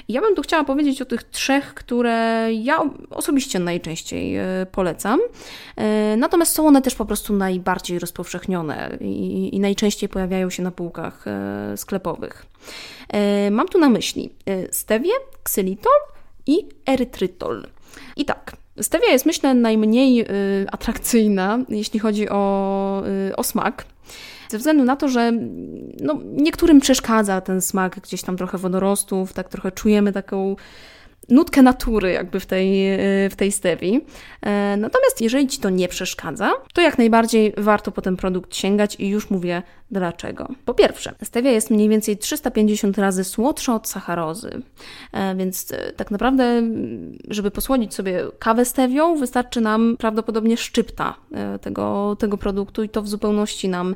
Ja 0.09 0.21
bym 0.21 0.35
tu 0.35 0.41
chciała 0.41 0.63
powiedzieć 0.63 1.01
o 1.01 1.05
tych 1.05 1.23
trzech, 1.23 1.73
które 1.73 2.47
ja 2.53 2.79
osobiście 3.09 3.59
najczęściej 3.59 4.37
e, 4.37 4.65
polecam. 4.71 5.19
E, 5.75 6.17
natomiast 6.17 6.55
są 6.55 6.67
one 6.67 6.81
też 6.81 6.95
po 6.95 7.05
prostu 7.05 7.33
najbardziej 7.33 7.99
rozpowszechnione 7.99 8.97
i, 9.01 9.59
najczęściej 9.59 10.09
pojawiają 10.09 10.49
się 10.49 10.63
na 10.63 10.71
półkach 10.71 11.25
sklepowych. 11.75 12.45
Mam 13.51 13.67
tu 13.67 13.79
na 13.79 13.89
myśli 13.89 14.29
stewię, 14.71 15.11
ksylitol 15.43 15.91
i 16.47 16.69
erytrytol. 16.85 17.67
I 18.17 18.25
tak, 18.25 18.55
Stevia 18.81 19.11
jest 19.11 19.25
myślę 19.25 19.53
najmniej 19.53 20.25
atrakcyjna, 20.71 21.59
jeśli 21.69 21.99
chodzi 21.99 22.29
o, 22.29 23.03
o 23.35 23.43
smak. 23.43 23.85
Ze 24.49 24.57
względu 24.57 24.83
na 24.83 24.95
to, 24.95 25.07
że 25.07 25.31
no, 26.01 26.19
niektórym 26.23 26.79
przeszkadza 26.79 27.41
ten 27.41 27.61
smak 27.61 27.99
gdzieś 27.99 28.21
tam 28.21 28.37
trochę 28.37 28.57
wodorostów, 28.57 29.33
tak 29.33 29.49
trochę 29.49 29.71
czujemy 29.71 30.13
taką 30.13 30.55
nutkę 31.29 31.61
natury 31.61 32.11
jakby 32.11 32.39
w 32.39 32.45
tej, 32.45 32.93
e, 32.93 32.99
w 33.29 33.35
tej 33.35 33.51
stewi. 33.51 34.01
E, 34.41 34.77
natomiast 34.77 35.21
jeżeli 35.21 35.47
Ci 35.47 35.59
to 35.59 35.69
nie 35.69 35.87
przeszkadza, 35.87 36.51
to 36.73 36.81
jak 36.81 36.97
najbardziej 36.97 37.53
warto 37.57 37.91
po 37.91 38.01
ten 38.01 38.17
produkt 38.17 38.55
sięgać 38.55 38.95
i 38.99 39.07
już 39.07 39.29
mówię 39.29 39.63
dlaczego. 39.91 40.47
Po 40.65 40.73
pierwsze, 40.73 41.15
stevia 41.23 41.51
jest 41.51 41.69
mniej 41.69 41.89
więcej 41.89 42.17
350 42.17 42.97
razy 42.97 43.23
słodsza 43.23 43.75
od 43.75 43.87
sacharozy, 43.87 44.61
e, 45.11 45.35
więc 45.35 45.73
tak 45.95 46.11
naprawdę, 46.11 46.61
żeby 47.29 47.51
posłodzić 47.51 47.93
sobie 47.93 48.23
kawę 48.39 48.65
stewią, 48.65 49.15
wystarczy 49.15 49.61
nam 49.61 49.95
prawdopodobnie 49.99 50.57
szczypta 50.57 51.15
tego, 51.61 52.15
tego 52.19 52.37
produktu 52.37 52.83
i 52.83 52.89
to 52.89 53.01
w 53.01 53.07
zupełności 53.07 53.69
nam 53.69 53.95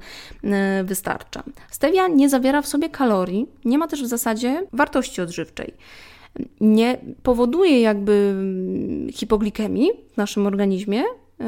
wystarcza. 0.83 1.43
Stevia 1.69 2.07
nie 2.07 2.29
zawiera 2.29 2.61
w 2.61 2.67
sobie 2.67 2.89
kalorii, 2.89 3.47
nie 3.65 3.77
ma 3.77 3.87
też 3.87 4.03
w 4.03 4.07
zasadzie 4.07 4.67
wartości 4.73 5.21
odżywczej 5.21 5.73
nie 6.61 6.97
powoduje 7.23 7.81
jakby 7.81 8.35
hipoglikemii 9.11 9.91
w 10.13 10.17
naszym 10.17 10.47
organizmie, 10.47 10.97
yy, 11.39 11.45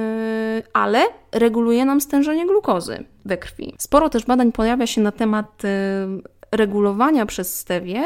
ale 0.73 1.03
reguluje 1.31 1.85
nam 1.85 2.01
stężenie 2.01 2.45
glukozy 2.47 3.03
we 3.25 3.37
krwi. 3.37 3.73
Sporo 3.77 4.09
też 4.09 4.25
badań 4.25 4.51
pojawia 4.51 4.87
się 4.87 5.01
na 5.01 5.11
temat 5.11 5.63
yy, 5.63 6.21
regulowania 6.51 7.25
przez 7.25 7.59
stewie 7.59 8.03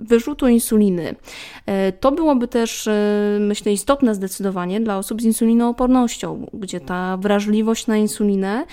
wyrzutu 0.00 0.48
insuliny. 0.48 1.14
Yy, 1.66 1.74
to 2.00 2.12
byłoby 2.12 2.48
też, 2.48 2.88
myślę, 3.40 3.72
istotne 3.72 4.14
zdecydowanie 4.14 4.80
dla 4.80 4.98
osób 4.98 5.22
z 5.22 5.24
insulinoopornością, 5.24 6.46
gdzie 6.52 6.80
ta 6.80 7.16
wrażliwość 7.16 7.86
na 7.86 7.96
insulinę 7.96 8.64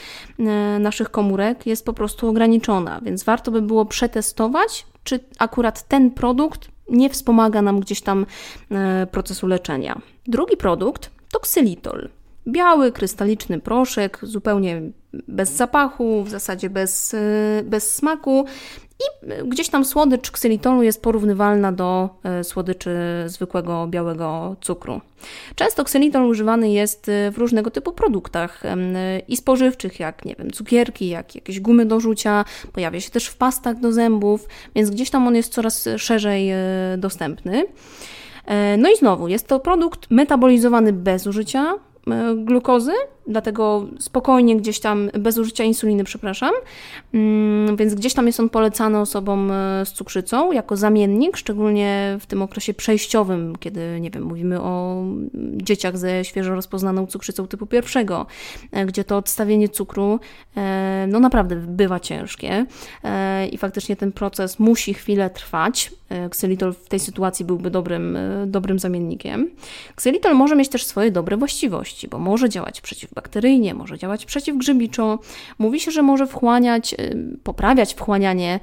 naszych 0.79 1.09
komórek 1.09 1.65
jest 1.65 1.85
po 1.85 1.93
prostu 1.93 2.29
ograniczona, 2.29 3.01
więc 3.03 3.23
warto 3.23 3.51
by 3.51 3.61
było 3.61 3.85
przetestować, 3.85 4.85
czy 5.03 5.19
akurat 5.39 5.87
ten 5.87 6.11
produkt 6.11 6.67
nie 6.89 7.09
wspomaga 7.09 7.61
nam 7.61 7.79
gdzieś 7.79 8.01
tam 8.01 8.25
e, 8.71 9.07
procesu 9.11 9.47
leczenia. 9.47 10.01
Drugi 10.27 10.57
produkt 10.57 11.11
to 11.31 11.39
ksylitol. 11.39 12.09
Biały, 12.47 12.91
krystaliczny 12.91 13.59
proszek, 13.59 14.19
zupełnie 14.21 14.81
bez 15.27 15.49
zapachu, 15.51 16.23
w 16.23 16.29
zasadzie 16.29 16.69
bez, 16.69 17.13
e, 17.13 17.17
bez 17.63 17.95
smaku 17.95 18.45
i 18.99 19.27
gdzieś 19.49 19.69
tam 19.69 19.85
słodycz 19.85 20.31
ksylitolu 20.31 20.83
jest 20.83 21.01
porównywalna 21.01 21.71
do 21.71 22.09
e, 22.23 22.43
słodyczy 22.43 22.97
zwykłego 23.25 23.87
białego 23.87 24.55
cukru. 24.61 25.01
Często 25.55 25.83
ksylitol 25.83 26.25
używany 26.25 26.71
jest 26.71 27.09
e, 27.09 27.31
w 27.31 27.37
różnego 27.37 27.71
typu 27.71 27.91
produktach 27.91 28.63
i 29.27 29.37
spożywczych, 29.37 29.99
jak 29.99 30.25
nie 30.25 30.35
wiem, 30.35 30.51
cukierki, 30.51 31.09
jak 31.09 31.35
jakieś 31.35 31.59
gumy 31.59 31.85
do 31.85 31.99
rzucia, 31.99 32.45
pojawia 32.73 32.99
się 32.99 33.09
też 33.09 33.27
w 33.27 33.37
pastach 33.37 33.79
do 33.79 33.91
zębów, 33.91 34.47
więc 34.75 34.89
gdzieś 34.89 35.09
tam 35.09 35.27
on 35.27 35.35
jest 35.35 35.53
coraz 35.53 35.89
szerzej 35.97 36.49
e, 36.51 36.57
dostępny. 36.97 37.65
No 38.77 38.89
i 38.89 38.97
znowu, 38.97 39.27
jest 39.27 39.47
to 39.47 39.59
produkt 39.59 40.11
metabolizowany 40.11 40.93
bez 40.93 41.27
użycia 41.27 41.73
E, 42.11 42.35
glukozy, 42.35 42.91
dlatego 43.27 43.87
spokojnie 43.99 44.57
gdzieś 44.57 44.79
tam, 44.79 45.09
bez 45.19 45.37
użycia 45.37 45.63
insuliny, 45.63 46.03
przepraszam, 46.03 46.51
mm, 47.13 47.75
więc 47.77 47.95
gdzieś 47.95 48.13
tam 48.13 48.27
jest 48.27 48.39
on 48.39 48.49
polecany 48.49 48.99
osobom 48.99 49.51
e, 49.51 49.85
z 49.85 49.93
cukrzycą 49.93 50.51
jako 50.51 50.77
zamiennik, 50.77 51.37
szczególnie 51.37 52.17
w 52.19 52.25
tym 52.25 52.41
okresie 52.41 52.73
przejściowym, 52.73 53.55
kiedy, 53.59 53.99
nie 54.01 54.11
wiem, 54.11 54.23
mówimy 54.23 54.61
o 54.61 55.03
dzieciach 55.53 55.97
ze 55.97 56.25
świeżo 56.25 56.55
rozpoznaną 56.55 57.07
cukrzycą 57.07 57.47
typu 57.47 57.65
pierwszego, 57.65 58.25
e, 58.71 58.85
gdzie 58.85 59.03
to 59.03 59.17
odstawienie 59.17 59.69
cukru, 59.69 60.19
no 61.07 61.19
naprawdę 61.19 61.55
bywa 61.55 61.99
ciężkie 61.99 62.65
i 63.51 63.57
faktycznie 63.57 63.95
ten 63.95 64.11
proces 64.11 64.59
musi 64.59 64.93
chwilę 64.93 65.29
trwać. 65.29 65.91
Ksylitol 66.29 66.73
w 66.73 66.89
tej 66.89 66.99
sytuacji 66.99 67.45
byłby 67.45 67.69
dobrym, 67.69 68.17
dobrym 68.45 68.79
zamiennikiem. 68.79 69.49
Ksylitol 69.95 70.35
może 70.35 70.55
mieć 70.55 70.69
też 70.69 70.85
swoje 70.85 71.11
dobre 71.11 71.37
właściwości, 71.37 72.07
bo 72.07 72.19
może 72.19 72.49
działać 72.49 72.81
przeciw 72.81 73.13
przeciwbakteryjnie, 73.21 73.73
może 73.73 73.97
działać 73.97 74.25
przeciwgrzybiczo. 74.25 75.19
Mówi 75.59 75.79
się, 75.79 75.91
że 75.91 76.01
może 76.01 76.27
wchłaniać, 76.27 76.95
poprawiać 77.43 77.93
wchłanianie 77.93 78.59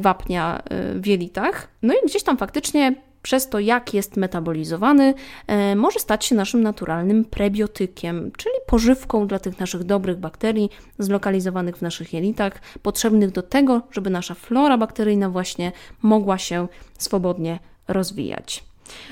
wapnia 0.00 0.62
w 0.94 1.06
jelitach. 1.06 1.68
No 1.82 1.94
i 1.94 2.06
gdzieś 2.06 2.22
tam 2.22 2.36
faktycznie 2.36 2.94
przez 3.22 3.48
to, 3.48 3.58
jak 3.58 3.94
jest 3.94 4.16
metabolizowany, 4.16 5.14
e, 5.46 5.76
może 5.76 6.00
stać 6.00 6.24
się 6.24 6.34
naszym 6.34 6.62
naturalnym 6.62 7.24
prebiotykiem, 7.24 8.30
czyli 8.36 8.54
pożywką 8.66 9.26
dla 9.26 9.38
tych 9.38 9.60
naszych 9.60 9.84
dobrych 9.84 10.18
bakterii 10.18 10.70
zlokalizowanych 10.98 11.76
w 11.76 11.82
naszych 11.82 12.12
jelitach, 12.12 12.60
potrzebnych 12.82 13.30
do 13.30 13.42
tego, 13.42 13.82
żeby 13.90 14.10
nasza 14.10 14.34
flora 14.34 14.78
bakteryjna 14.78 15.30
właśnie 15.30 15.72
mogła 16.02 16.38
się 16.38 16.68
swobodnie 16.98 17.58
rozwijać. 17.88 18.64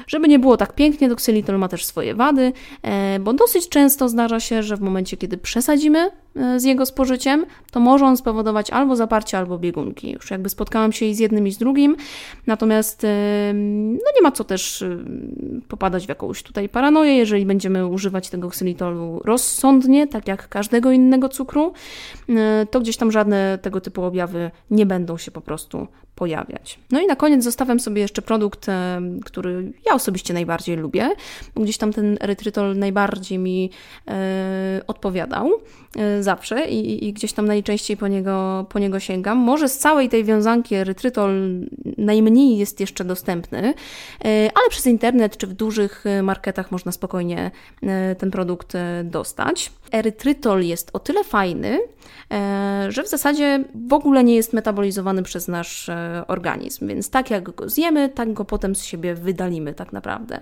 Żeby 0.06 0.28
nie 0.28 0.38
było 0.38 0.56
tak 0.56 0.74
pięknie, 0.74 1.08
to 1.08 1.16
ksylitol 1.16 1.58
ma 1.58 1.68
też 1.68 1.84
swoje 1.84 2.14
wady, 2.14 2.52
e, 2.82 3.18
bo 3.18 3.32
dosyć 3.32 3.68
często 3.68 4.08
zdarza 4.08 4.40
się, 4.40 4.62
że 4.62 4.76
w 4.76 4.80
momencie, 4.80 5.16
kiedy 5.16 5.38
przesadzimy 5.38 6.10
z 6.56 6.64
jego 6.64 6.86
spożyciem, 6.86 7.46
to 7.70 7.80
może 7.80 8.06
on 8.06 8.16
spowodować 8.16 8.70
albo 8.70 8.96
zaparcie, 8.96 9.38
albo 9.38 9.58
biegunki. 9.58 10.12
Już 10.12 10.30
jakby 10.30 10.48
spotkałam 10.48 10.92
się 10.92 11.06
i 11.06 11.14
z 11.14 11.18
jednym, 11.18 11.46
i 11.46 11.52
z 11.52 11.58
drugim, 11.58 11.96
natomiast 12.46 13.04
e, 13.04 13.52
no 13.54 14.10
nie 14.16 14.22
ma 14.22 14.32
co 14.32 14.44
też 14.44 14.84
popadać 15.68 16.06
w 16.06 16.08
jakąś 16.08 16.42
tutaj 16.42 16.68
paranoję, 16.68 17.16
jeżeli 17.16 17.46
będziemy 17.46 17.86
używać 17.86 18.30
tego 18.30 18.48
ksylitolu 18.48 19.20
rozsądnie, 19.24 20.06
tak 20.06 20.28
jak 20.28 20.48
każdego 20.48 20.90
innego 20.90 21.28
cukru, 21.28 21.72
to 22.70 22.80
gdzieś 22.80 22.96
tam 22.96 23.12
żadne 23.12 23.58
tego 23.62 23.80
typu 23.80 24.04
objawy 24.04 24.50
nie 24.70 24.86
będą 24.86 25.18
się 25.18 25.30
po 25.30 25.40
prostu 25.40 25.86
pojawiać. 26.14 26.78
No 26.90 27.00
i 27.00 27.06
na 27.06 27.16
koniec 27.16 27.44
zostawiam 27.44 27.80
sobie 27.80 28.02
jeszcze 28.02 28.22
produkt, 28.22 28.66
który 29.24 29.72
ja 29.86 29.94
osobiście 29.94 30.34
najbardziej 30.34 30.76
lubię. 30.76 31.10
Gdzieś 31.56 31.78
tam 31.78 31.92
ten 31.92 32.18
erytrytol 32.20 32.76
najbardziej 32.78 33.38
mi 33.38 33.70
e, 34.08 34.80
odpowiadał 34.86 35.50
e, 35.96 36.21
zawsze 36.22 36.68
i, 36.68 37.08
i, 37.08 37.12
gdzieś 37.12 37.32
tam 37.32 37.46
najczęściej 37.46 37.96
po 37.96 38.08
niego, 38.08 38.66
po 38.68 38.78
niego 38.78 39.00
sięgam. 39.00 39.38
Może 39.38 39.68
z 39.68 39.78
całej 39.78 40.08
tej 40.08 40.24
wiązanki 40.24 40.74
erytrytol 40.74 41.30
najmniej 41.98 42.58
jest 42.58 42.80
jeszcze 42.80 43.04
dostępny, 43.04 43.58
e, 43.58 43.74
ale 44.54 44.68
przez 44.70 44.86
internet 44.86 45.36
czy 45.36 45.46
w 45.46 45.52
dużych 45.52 46.04
marketach 46.22 46.72
można 46.72 46.92
spokojnie 46.92 47.50
ten 48.18 48.30
produkt 48.30 48.72
dostać. 49.04 49.72
Erytrytol 49.92 50.62
jest 50.62 50.90
o 50.92 50.98
tyle 50.98 51.24
fajny, 51.24 51.78
że 52.88 53.02
w 53.02 53.08
zasadzie 53.08 53.64
w 53.88 53.92
ogóle 53.92 54.24
nie 54.24 54.34
jest 54.34 54.52
metabolizowany 54.52 55.22
przez 55.22 55.48
nasz 55.48 55.90
organizm, 56.28 56.88
więc 56.88 57.10
tak 57.10 57.30
jak 57.30 57.42
go 57.42 57.68
zjemy, 57.68 58.08
tak 58.08 58.32
go 58.32 58.44
potem 58.44 58.74
z 58.74 58.84
siebie 58.84 59.14
wydalimy 59.14 59.74
tak 59.74 59.92
naprawdę. 59.92 60.40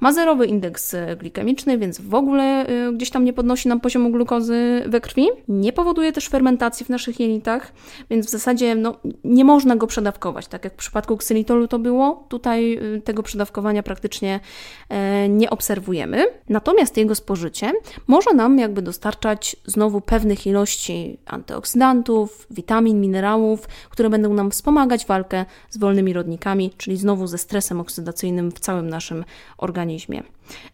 Ma 0.00 0.12
zerowy 0.12 0.46
indeks 0.46 0.96
glikemiczny, 1.18 1.78
więc 1.78 2.00
w 2.00 2.14
ogóle 2.14 2.66
gdzieś 2.94 3.10
tam 3.10 3.24
nie 3.24 3.32
podnosi 3.32 3.68
nam 3.68 3.80
poziomu 3.80 4.10
glukozy 4.10 4.82
we 4.86 5.00
krwi. 5.00 5.13
Nie 5.48 5.72
powoduje 5.72 6.12
też 6.12 6.28
fermentacji 6.28 6.86
w 6.86 6.88
naszych 6.88 7.20
jelitach, 7.20 7.72
więc 8.10 8.26
w 8.26 8.30
zasadzie 8.30 8.74
no, 8.74 8.96
nie 9.24 9.44
można 9.44 9.76
go 9.76 9.86
przedawkować, 9.86 10.46
tak 10.46 10.64
jak 10.64 10.72
w 10.72 10.76
przypadku 10.76 11.16
ksylitolu 11.16 11.68
to 11.68 11.78
było. 11.78 12.24
Tutaj 12.28 12.78
y, 12.96 13.00
tego 13.00 13.22
przedawkowania 13.22 13.82
praktycznie 13.82 14.40
e, 14.88 15.28
nie 15.28 15.50
obserwujemy. 15.50 16.26
Natomiast 16.48 16.96
jego 16.96 17.14
spożycie 17.14 17.72
może 18.06 18.34
nam 18.34 18.58
jakby 18.58 18.82
dostarczać 18.82 19.56
znowu 19.66 20.00
pewnych 20.00 20.46
ilości 20.46 21.18
antyoksydantów, 21.26 22.46
witamin, 22.50 23.00
minerałów, 23.00 23.68
które 23.90 24.10
będą 24.10 24.34
nam 24.34 24.50
wspomagać 24.50 25.06
walkę 25.06 25.44
z 25.70 25.78
wolnymi 25.78 26.12
rodnikami, 26.12 26.70
czyli 26.76 26.96
znowu 26.96 27.26
ze 27.26 27.38
stresem 27.38 27.80
oksydacyjnym 27.80 28.50
w 28.50 28.60
całym 28.60 28.90
naszym 28.90 29.24
organizmie. 29.58 30.22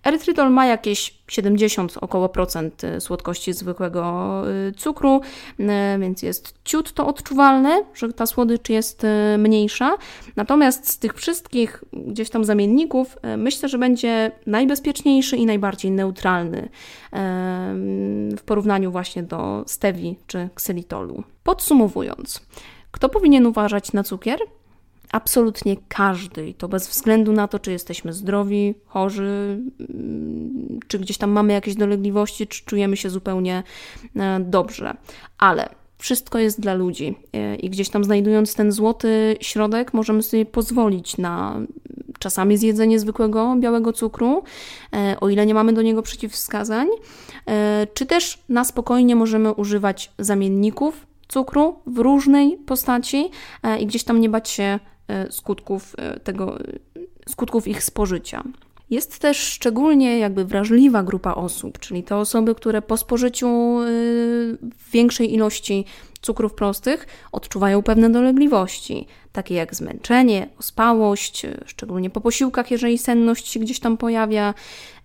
Erytrytol 0.04 0.50
ma 0.50 0.66
jakieś 0.66 1.20
70 1.28 1.96
około 2.00 2.28
procent 2.28 2.84
y, 2.84 3.00
słodkości 3.00 3.52
zwykłego 3.52 4.42
y, 4.68 4.72
cukru, 4.72 5.20
y, 5.60 5.64
więc 5.98 6.22
jest 6.22 6.54
ciut 6.64 6.92
to 6.92 7.06
odczuwalne, 7.06 7.84
że 7.94 8.12
ta 8.12 8.26
słodycz 8.26 8.68
jest 8.68 9.06
mniejsza. 9.38 9.96
Natomiast 10.36 10.88
z 10.88 10.98
tych 10.98 11.14
wszystkich 11.14 11.84
gdzieś 11.92 12.30
tam 12.30 12.44
zamienników 12.44 13.16
myślę, 13.36 13.68
że 13.68 13.78
będzie 13.78 14.32
najbezpieczniejszy 14.46 15.36
i 15.36 15.46
najbardziej 15.46 15.90
neutralny 15.90 16.68
w 18.36 18.42
porównaniu 18.46 18.90
właśnie 18.92 19.22
do 19.22 19.64
stewi 19.66 20.16
czy 20.26 20.48
ksylitolu. 20.54 21.22
Podsumowując, 21.44 22.40
kto 22.90 23.08
powinien 23.08 23.46
uważać 23.46 23.92
na 23.92 24.02
cukier? 24.02 24.40
Absolutnie 25.12 25.76
każdy, 25.88 26.48
i 26.48 26.54
to 26.54 26.68
bez 26.68 26.88
względu 26.88 27.32
na 27.32 27.48
to, 27.48 27.58
czy 27.58 27.72
jesteśmy 27.72 28.12
zdrowi, 28.12 28.74
chorzy, 28.86 29.60
mm, 29.80 30.80
czy 30.88 30.98
gdzieś 30.98 31.18
tam 31.18 31.30
mamy 31.30 31.52
jakieś 31.52 31.74
dolegliwości, 31.74 32.46
czy 32.46 32.64
czujemy 32.64 32.96
się 32.96 33.10
zupełnie 33.10 33.62
e, 34.16 34.40
dobrze. 34.40 34.96
Ale 35.38 35.68
wszystko 35.98 36.38
jest 36.38 36.60
dla 36.60 36.74
ludzi 36.74 37.14
e, 37.32 37.56
i 37.56 37.70
gdzieś 37.70 37.88
tam 37.88 38.04
znajdując 38.04 38.54
ten 38.54 38.72
złoty 38.72 39.36
środek, 39.40 39.94
możemy 39.94 40.22
sobie 40.22 40.46
pozwolić 40.46 41.18
na 41.18 41.60
czasami 42.18 42.56
zjedzenie 42.56 42.98
zwykłego 42.98 43.56
białego 43.58 43.92
cukru, 43.92 44.42
e, 44.92 45.16
o 45.20 45.28
ile 45.28 45.46
nie 45.46 45.54
mamy 45.54 45.72
do 45.72 45.82
niego 45.82 46.02
przeciwwskazań, 46.02 46.88
czy 47.94 48.06
też 48.06 48.38
na 48.48 48.64
spokojnie 48.64 49.16
możemy 49.16 49.52
używać 49.52 50.12
zamienników 50.18 51.06
cukru 51.28 51.76
w 51.86 51.98
różnej 51.98 52.58
postaci 52.66 53.30
i 53.80 53.86
gdzieś 53.86 54.04
tam 54.04 54.20
nie 54.20 54.28
bać 54.28 54.48
się 54.48 54.78
skutków 55.30 55.94
e, 55.98 56.20
tego, 56.20 56.58
skutków 57.28 57.68
ich 57.68 57.84
spożycia. 57.84 58.44
Jest 58.90 59.18
też 59.18 59.36
szczególnie 59.36 60.18
jakby 60.18 60.44
wrażliwa 60.44 61.02
grupa 61.02 61.34
osób, 61.34 61.78
czyli 61.78 62.02
te 62.02 62.16
osoby, 62.16 62.54
które 62.54 62.82
po 62.82 62.96
spożyciu 62.96 63.48
e, 63.48 63.86
większej 64.92 65.34
ilości 65.34 65.84
cukrów 66.22 66.54
prostych 66.54 67.06
odczuwają 67.32 67.82
pewne 67.82 68.10
dolegliwości, 68.10 69.06
takie 69.32 69.54
jak 69.54 69.74
zmęczenie, 69.74 70.48
ospałość, 70.58 71.46
szczególnie 71.66 72.10
po 72.10 72.20
posiłkach, 72.20 72.70
jeżeli 72.70 72.98
senność 72.98 73.48
się 73.48 73.60
gdzieś 73.60 73.80
tam 73.80 73.96
pojawia, 73.96 74.54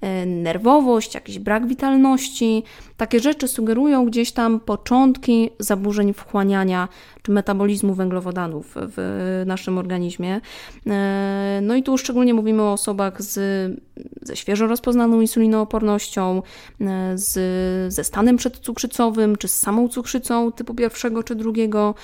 E, 0.05 0.25
nerwowość, 0.25 1.15
jakiś 1.15 1.39
brak 1.39 1.67
witalności. 1.67 2.63
Takie 2.97 3.19
rzeczy 3.19 3.47
sugerują 3.47 4.05
gdzieś 4.05 4.31
tam 4.31 4.59
początki 4.59 5.49
zaburzeń 5.59 6.13
wchłaniania 6.13 6.87
czy 7.21 7.31
metabolizmu 7.31 7.93
węglowodanów 7.93 8.75
w 8.75 9.43
naszym 9.45 9.77
organizmie. 9.77 10.41
E, 10.87 11.59
no 11.61 11.75
i 11.75 11.83
tu 11.83 11.97
szczególnie 11.97 12.33
mówimy 12.33 12.61
o 12.61 12.73
osobach 12.73 13.21
z, 13.21 13.35
ze 14.25 14.35
świeżo 14.35 14.67
rozpoznaną 14.67 15.21
insulinoopornością, 15.21 16.41
e, 16.81 17.17
z, 17.17 17.33
ze 17.93 18.03
stanem 18.03 18.37
przedcukrzycowym, 18.37 19.35
czy 19.35 19.47
z 19.47 19.59
samą 19.59 19.89
cukrzycą 19.89 20.51
typu 20.51 20.73
pierwszego 20.73 21.23
czy 21.23 21.35
drugiego. 21.35 21.95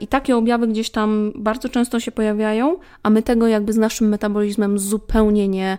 I 0.00 0.06
takie 0.06 0.36
objawy 0.36 0.66
gdzieś 0.66 0.90
tam 0.90 1.32
bardzo 1.34 1.68
często 1.68 2.00
się 2.00 2.12
pojawiają, 2.12 2.76
a 3.02 3.10
my 3.10 3.22
tego 3.22 3.46
jakby 3.46 3.72
z 3.72 3.76
naszym 3.76 4.08
metabolizmem 4.08 4.78
zupełnie 4.78 5.48
nie, 5.48 5.78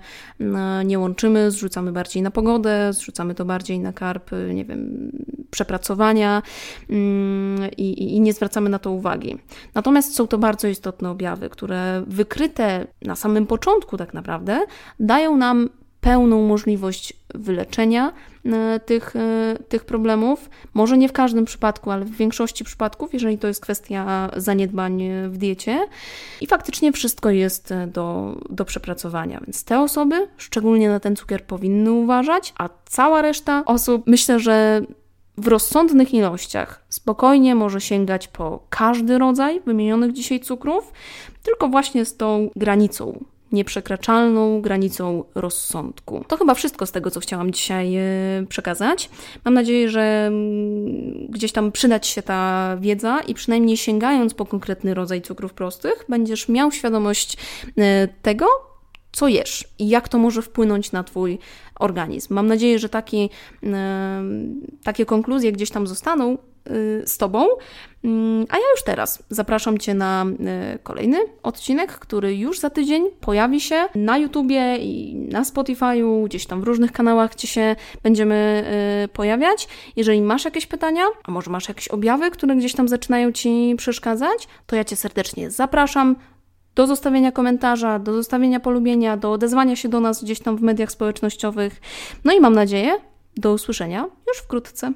nie 0.85 0.99
łączymy 0.99 1.51
zrzucamy 1.51 1.91
bardziej 1.91 2.23
na 2.23 2.31
pogodę, 2.31 2.93
zrzucamy 2.93 3.35
to 3.35 3.45
bardziej 3.45 3.79
na 3.79 3.93
karp, 3.93 4.31
nie 4.53 4.65
wiem, 4.65 5.11
przepracowania 5.51 6.41
mm, 6.89 7.71
i, 7.77 8.15
i 8.15 8.21
nie 8.21 8.33
zwracamy 8.33 8.69
na 8.69 8.79
to 8.79 8.91
uwagi. 8.91 9.37
Natomiast 9.73 10.15
są 10.15 10.27
to 10.27 10.37
bardzo 10.37 10.67
istotne 10.67 11.09
objawy, 11.09 11.49
które 11.49 12.03
wykryte 12.07 12.87
na 13.01 13.15
samym 13.15 13.47
początku 13.47 13.97
tak 13.97 14.13
naprawdę 14.13 14.65
dają 14.99 15.37
nam 15.37 15.69
pełną 16.03 16.47
możliwość 16.47 17.13
wyleczenia 17.33 18.13
e, 18.45 18.79
tych, 18.79 19.15
e, 19.15 19.55
tych 19.69 19.85
problemów. 19.85 20.49
Może 20.73 20.97
nie 20.97 21.09
w 21.09 21.13
każdym 21.13 21.45
przypadku, 21.45 21.91
ale 21.91 22.05
w 22.05 22.11
większości 22.11 22.63
przypadków, 22.63 23.13
jeżeli 23.13 23.37
to 23.37 23.47
jest 23.47 23.61
kwestia 23.61 24.29
zaniedbań 24.35 25.03
w 25.29 25.37
diecie. 25.37 25.87
I 26.41 26.47
faktycznie 26.47 26.91
wszystko 26.91 27.29
jest 27.29 27.73
do, 27.87 28.37
do 28.49 28.65
przepracowania. 28.65 29.39
Więc 29.47 29.63
te 29.63 29.79
osoby 29.79 30.27
szczególnie 30.37 30.89
na 30.89 30.99
ten 30.99 31.15
cukier 31.15 31.45
powinny 31.45 31.91
uważać, 31.91 32.53
a 32.57 32.69
cała 32.85 33.21
reszta 33.21 33.63
osób 33.65 34.03
myślę, 34.07 34.39
że 34.39 34.81
w 35.37 35.47
rozsądnych 35.47 36.13
ilościach 36.13 36.85
spokojnie 36.89 37.55
może 37.55 37.81
sięgać 37.81 38.27
po 38.27 38.65
każdy 38.69 39.17
rodzaj 39.17 39.61
wymienionych 39.65 40.13
dzisiaj 40.13 40.39
cukrów, 40.39 40.91
tylko 41.43 41.67
właśnie 41.67 42.05
z 42.05 42.17
tą 42.17 42.49
granicą 42.55 43.23
nieprzekraczalną 43.53 44.61
granicą 44.61 45.23
rozsądku. 45.35 46.25
To 46.27 46.37
chyba 46.37 46.53
wszystko 46.53 46.85
z 46.85 46.91
tego, 46.91 47.11
co 47.11 47.19
chciałam 47.19 47.51
dzisiaj 47.51 47.95
e, 47.95 48.01
przekazać. 48.49 49.09
Mam 49.45 49.53
nadzieję, 49.53 49.89
że 49.89 50.25
mm, 50.27 51.27
gdzieś 51.29 51.51
tam 51.51 51.71
przydać 51.71 52.07
się 52.07 52.21
ta 52.21 52.77
wiedza 52.81 53.19
i 53.27 53.33
przynajmniej 53.33 53.77
sięgając 53.77 54.33
po 54.33 54.45
konkretny 54.45 54.93
rodzaj 54.93 55.21
cukrów 55.21 55.53
prostych, 55.53 56.05
będziesz 56.09 56.49
miał 56.49 56.71
świadomość 56.71 57.37
e, 57.77 58.07
tego, 58.07 58.45
co 59.11 59.27
jesz 59.27 59.67
i 59.79 59.89
jak 59.89 60.09
to 60.09 60.17
może 60.17 60.41
wpłynąć 60.41 60.91
na 60.91 61.03
Twój 61.03 61.39
organizm. 61.79 62.33
Mam 62.33 62.47
nadzieję, 62.47 62.79
że 62.79 62.89
taki, 62.89 63.29
takie 64.83 65.05
konkluzje 65.05 65.51
gdzieś 65.51 65.69
tam 65.69 65.87
zostaną 65.87 66.37
z 67.05 67.17
Tobą. 67.17 67.47
Mm, 68.03 68.45
a 68.49 68.57
ja 68.57 68.63
już 68.75 68.83
teraz 68.83 69.23
zapraszam 69.29 69.77
Cię 69.77 69.93
na 69.93 70.25
y, 70.75 70.79
kolejny 70.79 71.17
odcinek, 71.43 71.91
który 71.91 72.35
już 72.35 72.59
za 72.59 72.69
tydzień 72.69 73.03
pojawi 73.21 73.61
się 73.61 73.85
na 73.95 74.17
YouTubie 74.17 74.77
i 74.77 75.15
na 75.15 75.43
Spotify'u, 75.43 76.25
gdzieś 76.25 76.45
tam 76.45 76.61
w 76.61 76.63
różnych 76.63 76.91
kanałach, 76.91 77.31
gdzie 77.31 77.47
się 77.47 77.75
będziemy 78.03 78.63
y, 79.05 79.07
pojawiać. 79.07 79.67
Jeżeli 79.95 80.21
masz 80.21 80.45
jakieś 80.45 80.65
pytania, 80.65 81.03
a 81.23 81.31
może 81.31 81.51
masz 81.51 81.67
jakieś 81.67 81.87
objawy, 81.87 82.31
które 82.31 82.55
gdzieś 82.55 82.73
tam 82.73 82.87
zaczynają 82.87 83.31
Ci 83.31 83.75
przeszkadzać, 83.77 84.47
to 84.65 84.75
ja 84.75 84.83
Cię 84.83 84.95
serdecznie 84.95 85.51
zapraszam 85.51 86.15
do 86.75 86.87
zostawienia 86.87 87.31
komentarza, 87.31 87.99
do 87.99 88.13
zostawienia 88.13 88.59
polubienia, 88.59 89.17
do 89.17 89.31
odezwania 89.31 89.75
się 89.75 89.89
do 89.89 89.99
nas 89.99 90.23
gdzieś 90.23 90.39
tam 90.39 90.57
w 90.57 90.61
mediach 90.61 90.91
społecznościowych. 90.91 91.81
No 92.23 92.33
i 92.33 92.39
mam 92.39 92.53
nadzieję, 92.53 92.95
do 93.37 93.53
usłyszenia 93.53 94.05
już 94.27 94.37
wkrótce. 94.37 94.93